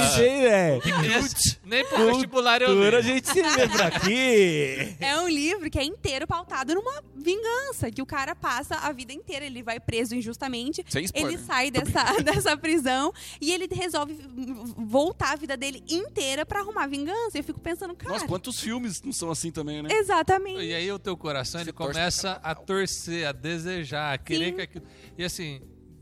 que 0.00 0.06
isso, 0.06 0.22
hein, 0.22 0.42
velho? 0.42 0.82
Esse- 1.18 1.58
Nem 1.64 1.84
pro 1.86 2.06
vestibular 2.06 2.60
eu 2.60 2.96
a 2.96 3.00
gente 3.00 3.26
se 3.28 3.42
por 3.42 3.82
aqui. 3.82 4.96
É 5.00 5.18
um 5.18 5.28
livro 5.28 5.70
que 5.70 5.78
é 5.78 5.84
inteiro 5.84 6.26
pautado 6.26 6.74
numa 6.74 7.02
vingança, 7.16 7.90
que 7.90 8.02
o 8.02 8.06
cara 8.06 8.34
passa 8.34 8.76
a 8.76 8.92
vida 8.92 9.12
inteira. 9.12 9.44
Ele 9.46 9.62
vai 9.62 9.80
preso 9.80 10.14
injustamente. 10.14 10.84
Sem 10.88 11.04
spoiler. 11.04 11.32
Ele 11.32 11.42
sai 11.42 11.70
dessa, 11.70 12.04
dessa 12.22 12.56
prisão 12.56 13.12
e 13.40 13.52
ele 13.52 13.66
resolve 13.72 14.14
voltar 14.76 15.32
a 15.32 15.36
vida 15.36 15.56
dele 15.56 15.82
inteira 15.88 16.44
pra 16.44 16.60
arrumar 16.60 16.86
vingança. 16.86 17.38
Eu 17.38 17.44
fico 17.44 17.60
pensando, 17.60 17.94
cara. 17.94 18.12
Nossa, 18.12 18.26
quantos 18.26 18.60
filmes 18.60 19.00
não 19.02 19.12
são 19.12 19.30
assim 19.30 19.50
também, 19.50 19.82
né? 19.82 19.88
Exatamente. 19.92 20.60
E 20.62 20.74
aí 20.74 20.90
o 20.92 20.98
teu 20.98 21.16
coração 21.16 21.58
Você 21.60 21.64
ele 21.64 21.72
começa 21.72 22.32
a 22.42 22.54
torcer, 22.54 23.13
a 23.22 23.32
desejar, 23.32 24.14
a 24.14 24.18
querer 24.18 24.46
Sim. 24.50 24.54
que 24.56 24.60
aquilo. 24.62 24.84
E 25.18 25.22
assim, 25.24 25.60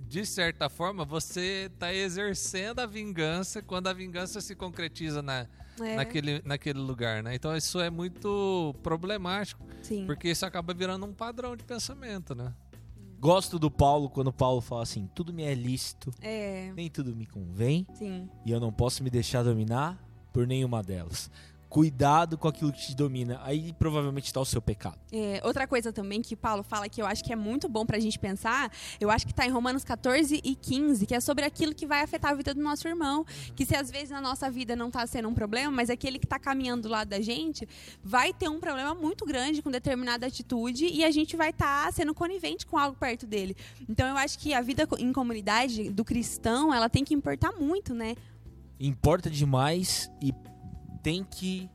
de 0.08 0.24
certa 0.24 0.68
forma, 0.68 1.04
você 1.04 1.70
tá 1.78 1.92
exercendo 1.92 2.78
a 2.80 2.86
vingança 2.86 3.60
quando 3.60 3.88
a 3.88 3.92
vingança 3.92 4.40
se 4.40 4.54
concretiza 4.54 5.20
na, 5.22 5.46
É, 5.80 5.96
naquele, 5.96 6.40
naquele 6.44 6.78
lugar, 6.78 7.22
né? 7.22 7.34
Então 7.34 7.56
isso 7.56 7.80
é 7.80 7.90
muito 7.90 8.74
problemático, 8.82 9.66
sim. 9.82 10.04
porque 10.06 10.28
isso 10.30 10.44
acaba 10.46 10.72
virando 10.74 11.04
um 11.06 11.12
padrão 11.12 11.56
de 11.56 11.64
pensamento, 11.64 12.34
né? 12.34 12.52
Gosto 13.18 13.56
do 13.58 13.70
Paulo 13.70 14.10
quando 14.10 14.32
Paulo 14.32 14.60
fala 14.60 14.82
assim: 14.82 15.08
tudo 15.14 15.32
me 15.32 15.44
é 15.44 15.54
lícito, 15.54 16.10
É, 16.20 16.72
nem 16.74 16.90
tudo 16.90 17.14
me 17.16 17.24
convém, 17.24 17.86
sim. 17.94 18.28
e 18.44 18.50
eu 18.50 18.58
não 18.60 18.72
posso 18.72 19.02
me 19.02 19.08
deixar 19.10 19.42
dominar 19.44 19.96
por 20.32 20.46
nenhuma 20.46 20.82
delas. 20.82 21.30
Cuidado 21.72 22.36
com 22.36 22.46
aquilo 22.46 22.70
que 22.70 22.82
te 22.82 22.94
domina. 22.94 23.40
Aí 23.42 23.72
provavelmente 23.72 24.26
está 24.26 24.38
o 24.38 24.44
seu 24.44 24.60
pecado. 24.60 24.98
É, 25.10 25.40
outra 25.42 25.66
coisa 25.66 25.90
também 25.90 26.20
que 26.20 26.36
Paulo 26.36 26.62
fala 26.62 26.86
que 26.86 27.00
eu 27.00 27.06
acho 27.06 27.24
que 27.24 27.32
é 27.32 27.36
muito 27.36 27.66
bom 27.66 27.86
pra 27.86 27.98
gente 27.98 28.18
pensar, 28.18 28.70
eu 29.00 29.08
acho 29.08 29.26
que 29.26 29.32
tá 29.32 29.46
em 29.46 29.50
Romanos 29.50 29.82
14 29.82 30.38
e 30.44 30.54
15, 30.54 31.06
que 31.06 31.14
é 31.14 31.20
sobre 31.20 31.46
aquilo 31.46 31.74
que 31.74 31.86
vai 31.86 32.02
afetar 32.02 32.32
a 32.32 32.34
vida 32.34 32.52
do 32.52 32.60
nosso 32.60 32.86
irmão. 32.86 33.24
Que 33.56 33.64
se 33.64 33.74
às 33.74 33.90
vezes 33.90 34.10
na 34.10 34.20
nossa 34.20 34.50
vida 34.50 34.76
não 34.76 34.90
tá 34.90 35.06
sendo 35.06 35.30
um 35.30 35.32
problema, 35.32 35.72
mas 35.72 35.88
aquele 35.88 36.18
que 36.18 36.26
tá 36.26 36.38
caminhando 36.38 36.82
do 36.82 36.88
lado 36.90 37.08
da 37.08 37.22
gente 37.22 37.66
vai 38.04 38.34
ter 38.34 38.50
um 38.50 38.60
problema 38.60 38.94
muito 38.94 39.24
grande 39.24 39.62
com 39.62 39.70
determinada 39.70 40.26
atitude 40.26 40.84
e 40.84 41.02
a 41.02 41.10
gente 41.10 41.38
vai 41.38 41.48
estar 41.48 41.86
tá 41.86 41.90
sendo 41.90 42.12
conivente 42.12 42.66
com 42.66 42.76
algo 42.76 42.98
perto 42.98 43.26
dele. 43.26 43.56
Então 43.88 44.06
eu 44.06 44.18
acho 44.18 44.38
que 44.38 44.52
a 44.52 44.60
vida 44.60 44.86
em 44.98 45.10
comunidade 45.10 45.88
do 45.88 46.04
cristão, 46.04 46.74
ela 46.74 46.90
tem 46.90 47.02
que 47.02 47.14
importar 47.14 47.52
muito, 47.52 47.94
né? 47.94 48.14
Importa 48.78 49.30
demais 49.30 50.10
e 50.20 50.34
tem 51.02 51.24
que 51.24 51.68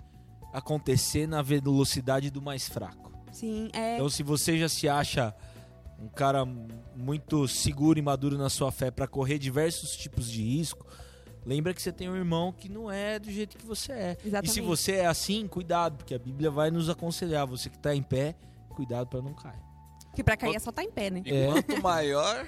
acontecer 0.54 1.28
na 1.28 1.42
velocidade 1.42 2.30
do 2.30 2.42
mais 2.42 2.68
fraco. 2.68 3.12
Sim, 3.32 3.70
é. 3.74 3.96
Então, 3.96 4.10
se 4.10 4.24
você 4.24 4.58
já 4.58 4.70
se 4.70 4.88
acha 4.88 5.36
um 6.00 6.08
cara 6.08 6.46
muito 6.96 7.48
seguro 7.48 8.00
e 8.00 8.02
maduro 8.02 8.38
na 8.38 8.50
sua 8.50 8.72
fé 8.72 8.90
para 8.90 9.08
correr 9.08 9.38
diversos 9.38 9.96
tipos 9.96 10.30
de 10.30 10.42
risco, 10.42 10.86
lembra 11.46 11.74
que 11.74 11.82
você 11.82 11.92
tem 11.92 12.10
um 12.10 12.16
irmão 12.16 12.52
que 12.52 12.70
não 12.70 12.92
é 12.92 13.20
do 13.20 13.32
jeito 13.32 13.58
que 13.58 13.66
você 13.66 13.92
é. 13.92 14.18
Exatamente. 14.24 14.52
E 14.52 14.54
se 14.54 14.62
você 14.62 14.94
é 14.94 15.06
assim, 15.08 15.48
cuidado, 15.48 15.98
porque 15.98 16.16
a 16.16 16.20
Bíblia 16.20 16.50
vai 16.50 16.72
nos 16.72 16.90
aconselhar. 16.90 17.46
Você 17.48 17.70
que 17.70 17.78
está 17.78 17.94
em 17.96 18.04
pé, 18.04 18.36
cuidado 18.70 19.08
para 19.08 19.22
não 19.22 19.34
cair. 19.34 19.62
Que 20.16 20.24
pra 20.24 20.36
cair 20.36 20.56
é 20.56 20.60
só 20.60 20.72
tá 20.72 20.84
em 20.84 20.90
pé, 20.90 21.12
né? 21.12 21.22
E 21.26 21.46
quanto 21.46 21.82
maior, 21.82 22.48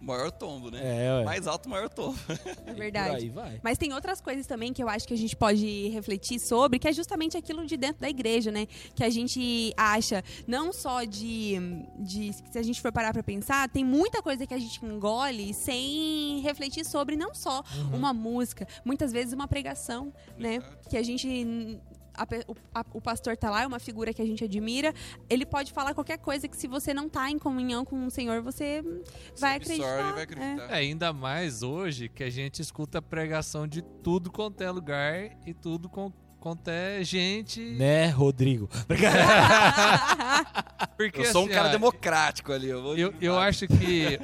maior 0.00 0.30
tombo, 0.30 0.70
né? 0.70 0.80
É, 0.82 1.18
ué. 1.18 1.24
Mais 1.24 1.46
alto, 1.46 1.68
maior 1.68 1.88
tombo. 1.88 2.18
É 2.28 2.34
Por 2.72 2.74
verdade. 2.74 3.16
aí 3.16 3.28
vai. 3.28 3.60
Mas 3.62 3.78
tem 3.78 3.92
outras 3.92 4.20
coisas 4.20 4.46
também 4.46 4.72
que 4.72 4.82
eu 4.82 4.88
acho 4.88 5.06
que 5.06 5.14
a 5.14 5.16
gente 5.16 5.34
pode 5.36 5.88
refletir 5.88 6.38
sobre, 6.38 6.78
que 6.78 6.88
é 6.88 6.92
justamente 6.92 7.36
aquilo 7.36 7.66
de 7.66 7.76
dentro 7.76 8.00
da 8.00 8.08
igreja, 8.08 8.50
né? 8.50 8.66
Que 8.94 9.04
a 9.04 9.10
gente 9.10 9.72
acha, 9.76 10.22
não 10.46 10.72
só 10.72 11.04
de. 11.04 11.56
de 11.98 12.32
se 12.32 12.58
a 12.58 12.62
gente 12.62 12.80
for 12.80 12.92
parar 12.92 13.12
pra 13.12 13.22
pensar, 13.22 13.68
tem 13.68 13.84
muita 13.84 14.22
coisa 14.22 14.46
que 14.46 14.54
a 14.54 14.58
gente 14.58 14.84
engole 14.84 15.52
sem 15.52 16.40
refletir 16.40 16.84
sobre 16.84 17.16
não 17.16 17.34
só 17.34 17.62
uma 17.92 18.12
música, 18.12 18.66
muitas 18.84 19.12
vezes 19.12 19.32
uma 19.32 19.48
pregação, 19.48 20.12
né? 20.38 20.60
Que 20.88 20.96
a 20.96 21.02
gente. 21.02 21.78
A 22.22 22.26
o, 22.50 22.56
a- 22.74 22.84
o 22.92 23.00
pastor 23.00 23.36
tá 23.36 23.50
lá, 23.50 23.62
é 23.62 23.66
uma 23.66 23.78
figura 23.78 24.12
que 24.12 24.20
a 24.20 24.26
gente 24.26 24.44
admira. 24.44 24.92
Ele 25.30 25.46
pode 25.46 25.72
falar 25.72 25.94
qualquer 25.94 26.18
coisa 26.18 26.48
que, 26.48 26.56
se 26.56 26.66
você 26.66 26.92
não 26.92 27.08
tá 27.08 27.30
em 27.30 27.38
comunhão 27.38 27.84
com 27.84 28.06
o 28.06 28.10
Senhor, 28.10 28.42
você 28.42 28.82
vai 29.38 29.56
acreditar. 29.56 30.12
vai 30.12 30.22
acreditar. 30.24 30.70
É, 30.70 30.74
ainda 30.74 31.12
mais 31.12 31.62
hoje 31.62 32.08
que 32.08 32.24
a 32.24 32.30
gente 32.30 32.60
escuta 32.60 33.00
pregação 33.00 33.66
de 33.66 33.80
tudo 33.82 34.30
quanto 34.30 34.60
é 34.62 34.70
lugar 34.70 35.30
e 35.46 35.54
tudo 35.54 35.88
com, 35.88 36.12
quanto 36.40 36.68
é 36.68 37.02
gente. 37.04 37.60
Né, 37.60 38.08
Rodrigo? 38.08 38.68
Porque, 40.96 41.20
Eu 41.20 41.24
sou 41.26 41.42
um 41.42 41.44
assim, 41.46 41.54
cara 41.54 41.68
ó, 41.68 41.72
democrático 41.72 42.52
ali. 42.52 42.68
Eu, 42.68 42.82
vou 42.82 42.96
Eu, 42.96 43.14
eu 43.20 43.38
acho 43.38 43.66
que 43.68 44.18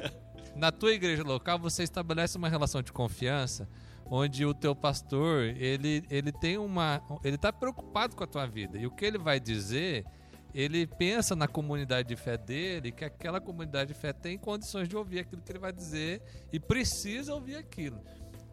na 0.55 0.71
tua 0.71 0.93
igreja 0.93 1.23
local 1.23 1.59
você 1.59 1.83
estabelece 1.83 2.37
uma 2.37 2.49
relação 2.49 2.81
de 2.81 2.91
confiança 2.91 3.67
onde 4.05 4.45
o 4.45 4.53
teu 4.53 4.75
pastor, 4.75 5.43
ele, 5.43 6.03
ele 6.09 6.31
tem 6.31 6.57
uma. 6.57 7.01
Ele 7.23 7.37
tá 7.37 7.51
preocupado 7.51 8.15
com 8.15 8.23
a 8.23 8.27
tua 8.27 8.45
vida. 8.45 8.77
E 8.77 8.85
o 8.85 8.91
que 8.91 9.03
ele 9.03 9.17
vai 9.17 9.39
dizer, 9.39 10.05
ele 10.53 10.85
pensa 10.85 11.35
na 11.35 11.47
comunidade 11.47 12.07
de 12.07 12.15
fé 12.15 12.37
dele, 12.37 12.91
que 12.91 13.03
aquela 13.03 13.41
comunidade 13.41 13.93
de 13.93 13.99
fé 13.99 14.13
tem 14.13 14.37
condições 14.37 14.87
de 14.87 14.95
ouvir 14.95 15.19
aquilo 15.19 15.41
que 15.41 15.51
ele 15.51 15.59
vai 15.59 15.73
dizer 15.73 16.21
e 16.53 16.59
precisa 16.59 17.33
ouvir 17.33 17.55
aquilo. 17.55 17.99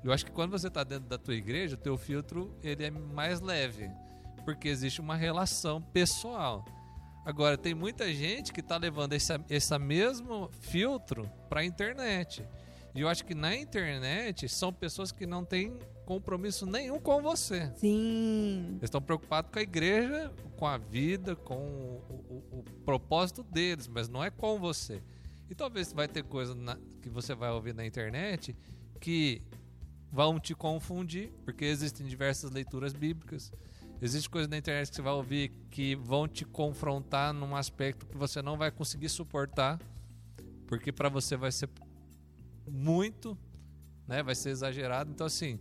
Eu 0.02 0.12
acho 0.12 0.24
que 0.24 0.32
quando 0.32 0.50
você 0.50 0.68
está 0.68 0.82
dentro 0.82 1.08
da 1.08 1.18
tua 1.18 1.34
igreja, 1.34 1.76
o 1.76 1.78
teu 1.78 1.96
filtro 1.96 2.56
ele 2.62 2.84
é 2.84 2.90
mais 2.90 3.40
leve, 3.40 3.88
porque 4.44 4.68
existe 4.68 5.00
uma 5.00 5.14
relação 5.14 5.80
pessoal. 5.80 6.64
Agora, 7.24 7.56
tem 7.56 7.74
muita 7.74 8.12
gente 8.12 8.52
que 8.52 8.60
está 8.60 8.76
levando 8.76 9.12
esse, 9.12 9.32
esse 9.48 9.78
mesmo 9.78 10.50
filtro 10.60 11.30
para 11.48 11.60
a 11.60 11.64
internet. 11.64 12.44
E 12.94 13.00
eu 13.00 13.08
acho 13.08 13.24
que 13.24 13.34
na 13.34 13.54
internet 13.56 14.48
são 14.48 14.72
pessoas 14.72 15.12
que 15.12 15.24
não 15.26 15.44
têm 15.44 15.78
compromisso 16.04 16.66
nenhum 16.66 16.98
com 17.00 17.22
você. 17.22 17.72
Sim. 17.76 18.64
Eles 18.72 18.82
estão 18.84 19.00
preocupados 19.00 19.50
com 19.52 19.58
a 19.58 19.62
igreja, 19.62 20.32
com 20.56 20.66
a 20.66 20.76
vida, 20.76 21.34
com 21.36 21.54
o, 21.56 22.44
o- 22.52 22.58
o 22.58 22.64
propósito 22.84 23.42
deles, 23.44 23.86
mas 23.86 24.08
não 24.08 24.22
é 24.22 24.30
com 24.30 24.58
você. 24.58 25.00
E 25.48 25.54
talvez 25.54 25.92
vai 25.92 26.08
ter 26.08 26.24
coisa 26.24 26.54
na- 26.54 26.76
que 27.00 27.08
você 27.08 27.34
vai 27.34 27.50
ouvir 27.50 27.72
na 27.72 27.86
internet 27.86 28.54
que 29.00 29.40
vão 30.10 30.38
te 30.38 30.54
confundir, 30.54 31.32
porque 31.44 31.64
existem 31.64 32.06
diversas 32.06 32.50
leituras 32.50 32.92
bíblicas. 32.92 33.50
Existe 34.02 34.28
coisa 34.28 34.48
na 34.48 34.58
internet 34.58 34.88
que 34.90 34.96
você 34.96 35.02
vai 35.02 35.12
ouvir 35.12 35.52
que 35.70 35.94
vão 35.94 36.26
te 36.26 36.44
confrontar 36.44 37.32
num 37.32 37.54
aspecto 37.54 38.04
que 38.04 38.16
você 38.16 38.42
não 38.42 38.56
vai 38.56 38.68
conseguir 38.72 39.08
suportar, 39.08 39.78
porque 40.66 40.90
para 40.90 41.08
você 41.08 41.36
vai 41.36 41.52
ser 41.52 41.68
muito, 42.68 43.38
né? 44.08 44.20
Vai 44.22 44.34
ser 44.34 44.50
exagerado. 44.50 45.10
Então 45.12 45.26
assim, 45.26 45.60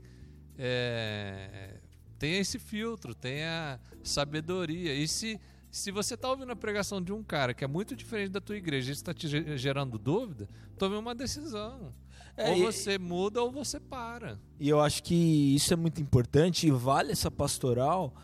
é, 0.57 1.79
tenha 2.17 2.39
esse 2.39 2.57
filtro, 2.57 3.13
tenha 3.13 3.79
sabedoria. 4.03 4.93
E 4.95 5.07
se, 5.07 5.39
se 5.69 5.91
você 5.91 6.15
está 6.15 6.29
ouvindo 6.29 6.51
a 6.51 6.55
pregação 6.55 7.01
de 7.01 7.11
um 7.13 7.23
cara 7.23 7.53
que 7.53 7.63
é 7.63 7.67
muito 7.67 7.95
diferente 7.95 8.31
da 8.31 8.41
tua 8.41 8.57
igreja 8.57 8.91
e 8.91 8.93
está 8.93 9.13
te 9.13 9.27
ge- 9.27 9.55
gerando 9.57 9.99
dúvida, 9.99 10.49
tome 10.79 10.95
uma 10.95 11.13
decisão. 11.13 11.93
É, 12.35 12.49
ou 12.49 12.57
e- 12.57 12.61
você 12.61 12.97
muda 12.97 13.41
ou 13.43 13.51
você 13.51 13.79
para. 13.79 14.39
E 14.59 14.67
eu 14.67 14.79
acho 14.81 15.03
que 15.03 15.53
isso 15.53 15.71
é 15.73 15.75
muito 15.75 16.01
importante 16.01 16.65
e 16.67 16.71
vale 16.71 17.11
essa 17.11 17.29
pastoral 17.29 18.15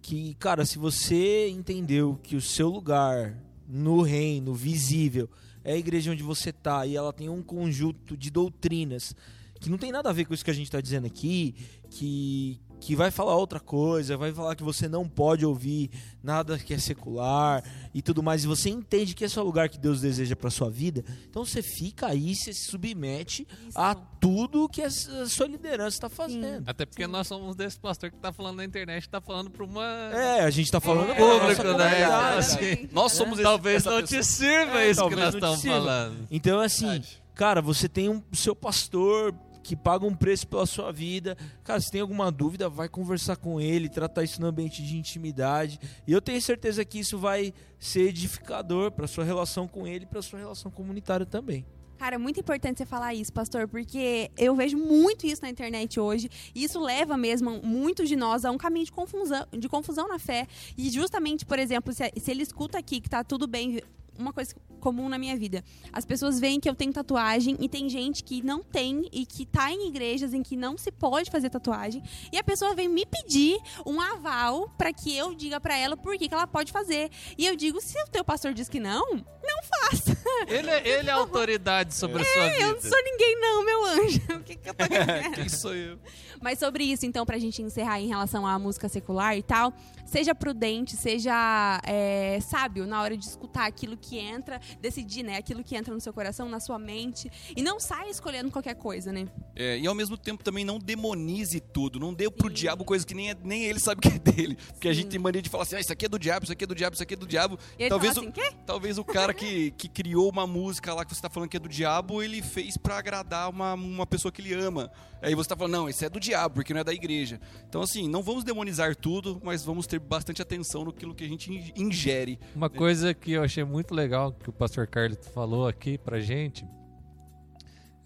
que, 0.00 0.34
cara, 0.34 0.64
se 0.64 0.78
você 0.78 1.48
entendeu 1.48 2.18
que 2.22 2.36
o 2.36 2.40
seu 2.40 2.68
lugar 2.68 3.36
no 3.68 4.02
reino 4.02 4.54
visível 4.54 5.28
é 5.64 5.72
a 5.72 5.76
igreja 5.76 6.12
onde 6.12 6.22
você 6.22 6.52
tá 6.52 6.86
e 6.86 6.96
ela 6.96 7.12
tem 7.12 7.28
um 7.28 7.42
conjunto 7.42 8.16
de 8.16 8.30
doutrinas 8.30 9.14
que 9.60 9.68
não 9.68 9.78
tem 9.78 9.92
nada 9.92 10.08
a 10.08 10.12
ver 10.12 10.24
com 10.24 10.32
isso 10.32 10.44
que 10.44 10.50
a 10.50 10.54
gente 10.54 10.66
está 10.66 10.80
dizendo 10.80 11.06
aqui, 11.06 11.54
que 11.90 12.60
que 12.80 12.94
vai 12.94 13.10
falar 13.10 13.34
outra 13.36 13.58
coisa, 13.60 14.16
vai 14.16 14.32
falar 14.32 14.54
que 14.54 14.62
você 14.62 14.88
não 14.88 15.08
pode 15.08 15.44
ouvir 15.44 15.90
nada 16.22 16.58
que 16.58 16.72
é 16.74 16.78
secular 16.78 17.62
e 17.92 18.00
tudo 18.02 18.22
mais, 18.22 18.44
e 18.44 18.46
você 18.46 18.70
entende 18.70 19.14
que 19.14 19.24
esse 19.24 19.38
é 19.38 19.42
o 19.42 19.44
lugar 19.44 19.68
que 19.68 19.78
Deus 19.78 20.00
deseja 20.00 20.36
para 20.36 20.48
sua 20.50 20.70
vida, 20.70 21.04
então 21.28 21.44
você 21.44 21.62
fica 21.62 22.06
aí, 22.06 22.34
você 22.34 22.52
se 22.52 22.70
submete 22.70 23.46
Isso. 23.68 23.78
a 23.78 23.94
tudo 23.94 24.68
que 24.68 24.82
a 24.82 24.90
sua 24.90 25.46
liderança 25.46 25.96
está 25.96 26.08
fazendo. 26.08 26.68
Até 26.68 26.84
porque 26.86 27.06
nós 27.06 27.26
somos 27.26 27.56
desse 27.56 27.78
pastor 27.78 28.10
que 28.10 28.16
tá 28.18 28.32
falando 28.32 28.56
na 28.56 28.64
internet, 28.64 29.02
que 29.02 29.08
tá 29.08 29.20
falando 29.20 29.50
para 29.50 29.64
uma 29.64 29.84
É, 30.12 30.40
a 30.44 30.50
gente 30.50 30.70
tá 30.70 30.80
falando 30.80 31.10
É, 31.10 31.14
público, 31.14 31.62
né? 31.78 32.04
Assim, 32.04 32.88
Nós 32.92 33.12
somos 33.12 33.34
esse- 33.34 33.42
talvez 33.42 33.84
não 33.84 34.00
pessoa. 34.00 34.22
te 34.22 34.26
sirva 34.26 34.80
É, 34.82 34.90
isso 34.90 35.08
que 35.08 35.16
nós 35.16 35.34
estamos 35.34 35.62
falando. 35.62 36.26
Então, 36.30 36.60
assim, 36.60 37.02
cara, 37.34 37.60
você 37.62 37.88
tem 37.88 38.08
um 38.08 38.22
seu 38.32 38.54
pastor 38.56 39.34
que 39.68 39.76
paga 39.76 40.06
um 40.06 40.14
preço 40.14 40.48
pela 40.48 40.64
sua 40.64 40.90
vida. 40.90 41.36
Cara, 41.62 41.78
se 41.78 41.90
tem 41.90 42.00
alguma 42.00 42.32
dúvida, 42.32 42.70
vai 42.70 42.88
conversar 42.88 43.36
com 43.36 43.60
ele, 43.60 43.86
tratar 43.86 44.24
isso 44.24 44.40
no 44.40 44.46
ambiente 44.46 44.82
de 44.82 44.96
intimidade. 44.96 45.78
E 46.06 46.12
eu 46.12 46.22
tenho 46.22 46.40
certeza 46.40 46.82
que 46.86 46.98
isso 46.98 47.18
vai 47.18 47.52
ser 47.78 48.08
edificador 48.08 48.90
para 48.90 49.06
sua 49.06 49.24
relação 49.24 49.68
com 49.68 49.86
ele 49.86 50.04
e 50.04 50.06
para 50.06 50.22
sua 50.22 50.38
relação 50.38 50.70
comunitária 50.70 51.26
também. 51.26 51.66
Cara, 51.98 52.14
é 52.14 52.18
muito 52.18 52.40
importante 52.40 52.78
você 52.78 52.86
falar 52.86 53.12
isso, 53.12 53.30
pastor, 53.30 53.68
porque 53.68 54.30
eu 54.38 54.54
vejo 54.54 54.78
muito 54.78 55.26
isso 55.26 55.42
na 55.42 55.50
internet 55.50 56.00
hoje. 56.00 56.30
E 56.54 56.64
isso 56.64 56.80
leva 56.80 57.14
mesmo 57.16 57.60
muitos 57.62 58.08
de 58.08 58.16
nós 58.16 58.46
a 58.46 58.50
um 58.50 58.56
caminho 58.56 58.86
de 58.86 58.92
confusão, 58.92 59.44
de 59.52 59.68
confusão 59.68 60.08
na 60.08 60.18
fé. 60.18 60.46
E 60.78 60.88
justamente, 60.90 61.44
por 61.44 61.58
exemplo, 61.58 61.92
se, 61.92 62.10
ele 62.26 62.42
escuta 62.42 62.78
aqui 62.78 63.02
que 63.02 63.10
tá 63.10 63.22
tudo 63.22 63.46
bem, 63.46 63.82
uma 64.18 64.32
coisa 64.32 64.54
comum 64.80 65.08
na 65.08 65.18
minha 65.18 65.36
vida. 65.36 65.64
As 65.92 66.04
pessoas 66.04 66.38
veem 66.40 66.60
que 66.60 66.68
eu 66.68 66.74
tenho 66.74 66.92
tatuagem 66.92 67.56
e 67.60 67.68
tem 67.68 67.88
gente 67.88 68.22
que 68.22 68.42
não 68.42 68.62
tem 68.62 69.08
e 69.12 69.24
que 69.24 69.46
tá 69.46 69.70
em 69.70 69.88
igrejas 69.88 70.34
em 70.34 70.42
que 70.42 70.56
não 70.56 70.76
se 70.76 70.90
pode 70.90 71.30
fazer 71.30 71.50
tatuagem. 71.50 72.02
E 72.32 72.38
a 72.38 72.44
pessoa 72.44 72.74
vem 72.74 72.88
me 72.88 73.06
pedir 73.06 73.58
um 73.86 74.00
aval 74.00 74.68
para 74.76 74.92
que 74.92 75.16
eu 75.16 75.34
diga 75.34 75.60
para 75.60 75.76
ela 75.76 75.96
por 75.96 76.16
que, 76.16 76.28
que 76.28 76.34
ela 76.34 76.46
pode 76.46 76.72
fazer. 76.72 77.10
E 77.36 77.46
eu 77.46 77.56
digo, 77.56 77.80
se 77.80 78.00
o 78.02 78.08
teu 78.08 78.24
pastor 78.24 78.52
diz 78.52 78.68
que 78.68 78.80
não, 78.80 79.24
não 79.48 79.62
faça. 79.62 80.18
Ele, 80.46 80.70
é- 80.70 80.88
ele 80.88 81.08
é 81.08 81.12
autoridade 81.12 81.94
sobre 81.94 82.22
a 82.22 82.24
sua 82.24 82.48
vida. 82.48 82.62
Eu 82.62 82.74
não 82.74 82.80
sou 82.80 83.02
ninguém, 83.04 83.40
não, 83.40 83.64
meu 83.64 83.84
anjo. 83.84 84.20
O 84.36 84.40
que, 84.42 84.56
que 84.56 84.68
eu 84.68 84.74
tô 84.74 84.84
querendo? 84.88 85.34
Quem 85.34 85.48
sou 85.48 85.74
eu? 85.74 85.98
Mas 86.40 86.58
sobre 86.60 86.84
isso, 86.84 87.04
então, 87.04 87.26
pra 87.26 87.36
gente 87.38 87.60
encerrar 87.60 88.00
em 88.00 88.06
relação 88.06 88.46
à 88.46 88.56
música 88.58 88.88
secular 88.88 89.36
e 89.36 89.42
tal, 89.42 89.72
seja 90.06 90.34
prudente, 90.36 90.94
seja 90.96 91.80
é, 91.84 92.38
sábio 92.40 92.86
na 92.86 93.02
hora 93.02 93.16
de 93.16 93.24
escutar 93.24 93.66
aquilo 93.66 93.96
que 93.96 94.16
entra, 94.18 94.60
decidir, 94.80 95.24
né? 95.24 95.36
Aquilo 95.36 95.64
que 95.64 95.74
entra 95.74 95.92
no 95.92 96.00
seu 96.00 96.12
coração, 96.12 96.48
na 96.48 96.60
sua 96.60 96.78
mente. 96.78 97.28
E 97.56 97.60
não 97.62 97.80
saia 97.80 98.08
escolhendo 98.08 98.52
qualquer 98.52 98.74
coisa, 98.74 99.12
né? 99.12 99.26
É, 99.56 99.78
e 99.78 99.86
ao 99.88 99.94
mesmo 99.96 100.16
tempo 100.16 100.44
também 100.44 100.64
não 100.64 100.78
demonize 100.78 101.58
tudo. 101.58 101.98
Não 101.98 102.14
dê 102.14 102.30
pro 102.30 102.48
diabo 102.48 102.84
coisa 102.84 103.04
que 103.04 103.14
nem, 103.14 103.30
é- 103.30 103.36
nem 103.42 103.64
ele 103.64 103.80
sabe 103.80 104.00
que 104.00 104.08
é 104.08 104.18
dele. 104.18 104.56
Porque 104.72 104.88
a 104.88 104.92
gente 104.92 105.08
tem 105.08 105.18
mania 105.18 105.42
de 105.42 105.48
falar 105.50 105.64
assim: 105.64 105.74
ah, 105.76 105.80
isso 105.80 105.92
aqui 105.92 106.06
é 106.06 106.08
do 106.08 106.18
diabo, 106.20 106.44
isso 106.44 106.52
aqui 106.52 106.62
é 106.62 106.66
do 106.68 106.74
diabo, 106.74 106.94
isso 106.94 107.02
aqui 107.02 107.14
é 107.14 107.16
do 107.16 107.26
diabo. 107.26 107.58
E 107.76 107.88
Talvez 107.88 108.14
fala 108.14 108.26
o- 108.26 108.30
assim, 108.30 108.40
quê? 108.40 108.52
Talvez 108.64 108.96
o 108.98 109.04
cara 109.04 109.34
que, 109.38 109.70
que 109.70 109.88
criou 109.88 110.28
uma 110.28 110.46
música 110.46 110.92
lá 110.92 111.04
que 111.04 111.14
você 111.14 111.22
tá 111.22 111.30
falando 111.30 111.48
que 111.48 111.56
é 111.56 111.60
do 111.60 111.68
diabo, 111.68 112.20
ele 112.22 112.42
fez 112.42 112.76
pra 112.76 112.98
agradar 112.98 113.48
uma, 113.48 113.74
uma 113.74 114.06
pessoa 114.06 114.32
que 114.32 114.42
ele 114.42 114.52
ama. 114.52 114.90
Aí 115.22 115.34
você 115.34 115.48
tá 115.48 115.56
falando, 115.56 115.72
não, 115.72 115.88
isso 115.88 116.04
é 116.04 116.08
do 116.08 116.18
diabo, 116.18 116.56
porque 116.56 116.74
não 116.74 116.80
é 116.80 116.84
da 116.84 116.92
igreja. 116.92 117.40
Então, 117.68 117.80
assim, 117.80 118.08
não 118.08 118.20
vamos 118.20 118.42
demonizar 118.42 118.96
tudo, 118.96 119.40
mas 119.42 119.64
vamos 119.64 119.86
ter 119.86 120.00
bastante 120.00 120.42
atenção 120.42 120.84
no 120.84 120.92
que 120.92 121.24
a 121.24 121.28
gente 121.28 121.72
ingere. 121.76 122.38
Uma 122.54 122.68
coisa 122.68 123.14
que 123.14 123.32
eu 123.32 123.44
achei 123.44 123.62
muito 123.62 123.94
legal 123.94 124.32
que 124.32 124.50
o 124.50 124.52
pastor 124.52 124.86
Carlos 124.88 125.18
falou 125.32 125.68
aqui 125.68 125.96
pra 125.96 126.20
gente 126.20 126.66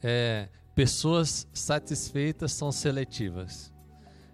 é 0.03 0.49
pessoas 0.75 1.47
satisfeitas 1.53 2.53
são 2.53 2.71
seletivas. 2.71 3.73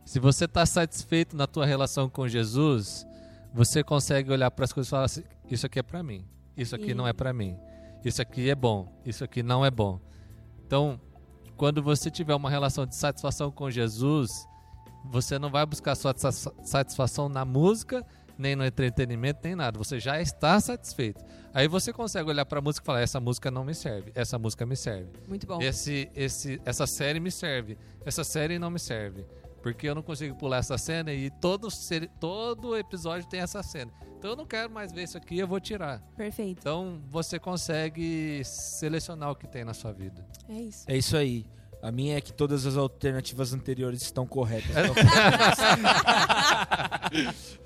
Se 0.04 0.18
você 0.18 0.46
está 0.46 0.64
satisfeito 0.64 1.36
na 1.36 1.46
tua 1.46 1.66
relação 1.66 2.08
com 2.08 2.26
Jesus, 2.26 3.06
você 3.52 3.84
consegue 3.84 4.32
olhar 4.32 4.50
para 4.50 4.64
as 4.64 4.72
coisas 4.72 4.88
e 4.88 4.90
falar 4.90 5.04
assim, 5.04 5.24
isso 5.50 5.66
aqui 5.66 5.78
é 5.78 5.82
para 5.82 6.02
mim, 6.02 6.24
isso 6.58 6.74
aqui 6.74 6.92
não 6.92 7.06
é 7.06 7.12
para 7.12 7.32
mim, 7.32 7.56
isso 8.04 8.20
aqui 8.20 8.50
é 8.50 8.54
bom, 8.54 9.00
isso 9.06 9.24
aqui 9.24 9.42
não 9.42 9.64
é 9.64 9.70
bom. 9.70 10.00
Então, 10.66 11.00
quando 11.56 11.82
você 11.82 12.10
tiver 12.10 12.34
uma 12.34 12.50
relação 12.50 12.84
de 12.84 12.94
satisfação 12.94 13.50
com 13.50 13.70
Jesus, 13.70 14.30
você 15.04 15.38
não 15.38 15.50
vai 15.50 15.64
buscar 15.64 15.94
sua 15.94 16.14
satisfação 16.62 17.28
na 17.28 17.44
música, 17.44 18.04
nem 18.36 18.54
no 18.54 18.64
entretenimento, 18.64 19.40
nem 19.42 19.56
nada. 19.56 19.78
Você 19.78 19.98
já 19.98 20.20
está 20.20 20.60
satisfeito. 20.60 21.24
Aí 21.52 21.66
você 21.66 21.92
consegue 21.92 22.30
olhar 22.30 22.44
para 22.44 22.60
a 22.60 22.62
música 22.62 22.84
e 22.84 22.86
falar: 22.86 23.00
essa 23.00 23.18
música 23.18 23.50
não 23.50 23.64
me 23.64 23.74
serve, 23.74 24.12
essa 24.14 24.38
música 24.38 24.64
me 24.64 24.76
serve. 24.76 25.10
Muito 25.26 25.46
bom. 25.46 25.60
Esse, 25.60 26.10
esse, 26.14 26.60
essa 26.64 26.86
série 26.86 27.18
me 27.18 27.30
serve, 27.30 27.76
essa 28.04 28.22
série 28.22 28.58
não 28.58 28.70
me 28.70 28.78
serve. 28.78 29.26
Porque 29.72 29.88
eu 29.88 29.94
não 29.94 30.02
consigo 30.02 30.34
pular 30.34 30.58
essa 30.58 30.78
cena 30.78 31.12
e 31.12 31.30
todo, 31.30 31.68
todo 32.18 32.76
episódio 32.76 33.28
tem 33.28 33.40
essa 33.40 33.62
cena. 33.62 33.92
Então 34.18 34.30
eu 34.30 34.36
não 34.36 34.46
quero 34.46 34.70
mais 34.70 34.92
ver 34.92 35.02
isso 35.02 35.18
aqui, 35.18 35.38
eu 35.38 35.46
vou 35.46 35.60
tirar. 35.60 36.00
Perfeito. 36.16 36.60
Então 36.60 37.02
você 37.10 37.38
consegue 37.38 38.42
selecionar 38.44 39.30
o 39.30 39.36
que 39.36 39.46
tem 39.46 39.64
na 39.64 39.74
sua 39.74 39.92
vida. 39.92 40.26
É 40.48 40.54
isso. 40.54 40.84
É 40.88 40.96
isso 40.96 41.16
aí. 41.16 41.44
A 41.82 41.92
minha 41.92 42.16
é 42.16 42.20
que 42.20 42.32
todas 42.32 42.66
as 42.66 42.76
alternativas 42.76 43.52
anteriores 43.52 44.02
estão 44.02 44.26
corretas. 44.26 44.74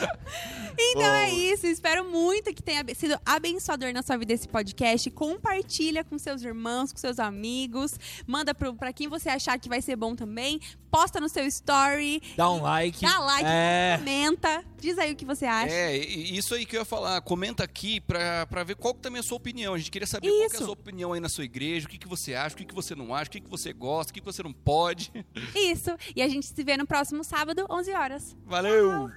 Então 0.90 1.14
é 1.14 1.30
isso. 1.30 1.66
Espero 1.66 2.04
muito 2.04 2.52
que 2.52 2.62
tenha 2.62 2.84
sido 2.94 3.18
abençoador 3.24 3.92
na 3.92 4.02
sua 4.02 4.16
vida 4.16 4.32
esse 4.32 4.48
podcast. 4.48 5.10
Compartilha 5.10 6.02
com 6.04 6.18
seus 6.18 6.42
irmãos, 6.42 6.92
com 6.92 6.98
seus 6.98 7.18
amigos. 7.18 7.98
Manda 8.26 8.54
para 8.54 8.92
quem 8.92 9.08
você 9.08 9.28
achar 9.28 9.58
que 9.58 9.68
vai 9.68 9.80
ser 9.80 9.96
bom 9.96 10.16
também. 10.16 10.60
Posta 10.90 11.20
no 11.20 11.28
seu 11.28 11.46
story. 11.46 12.20
Dá 12.36 12.50
um 12.50 12.62
like. 12.62 13.00
Dá 13.00 13.18
like, 13.20 13.44
é... 13.46 13.96
comenta. 13.98 14.64
Diz 14.78 14.98
aí 14.98 15.12
o 15.12 15.16
que 15.16 15.24
você 15.24 15.46
acha. 15.46 15.72
É, 15.72 15.96
isso 15.96 16.54
aí 16.54 16.66
que 16.66 16.76
eu 16.76 16.80
ia 16.80 16.84
falar. 16.84 17.20
Comenta 17.20 17.62
aqui 17.62 18.00
para 18.00 18.64
ver 18.64 18.74
qual 18.74 18.94
que 18.94 19.00
também 19.00 19.18
é 19.18 19.20
a 19.20 19.22
sua 19.22 19.36
opinião. 19.36 19.74
A 19.74 19.78
gente 19.78 19.90
queria 19.90 20.06
saber 20.06 20.26
isso. 20.26 20.36
qual 20.36 20.42
é 20.42 20.56
a 20.56 20.58
sua 20.58 20.72
opinião 20.72 21.12
aí 21.12 21.20
na 21.20 21.28
sua 21.28 21.44
igreja. 21.44 21.86
O 21.86 21.90
que, 21.90 21.98
que 21.98 22.08
você 22.08 22.34
acha, 22.34 22.54
o 22.54 22.58
que, 22.58 22.64
que 22.64 22.74
você 22.74 22.94
não 22.94 23.14
acha, 23.14 23.28
o 23.28 23.32
que, 23.32 23.40
que 23.40 23.50
você 23.50 23.72
gosta, 23.72 24.10
o 24.10 24.14
que, 24.14 24.20
que 24.20 24.26
você 24.26 24.42
não 24.42 24.52
pode. 24.52 25.12
Isso. 25.54 25.90
E 26.16 26.22
a 26.22 26.28
gente 26.28 26.46
se 26.46 26.64
vê 26.64 26.76
no 26.76 26.86
próximo 26.86 27.22
sábado, 27.22 27.66
11 27.70 27.92
horas. 27.92 28.36
Valeu! 28.44 29.08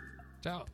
Tchau. 0.41 0.65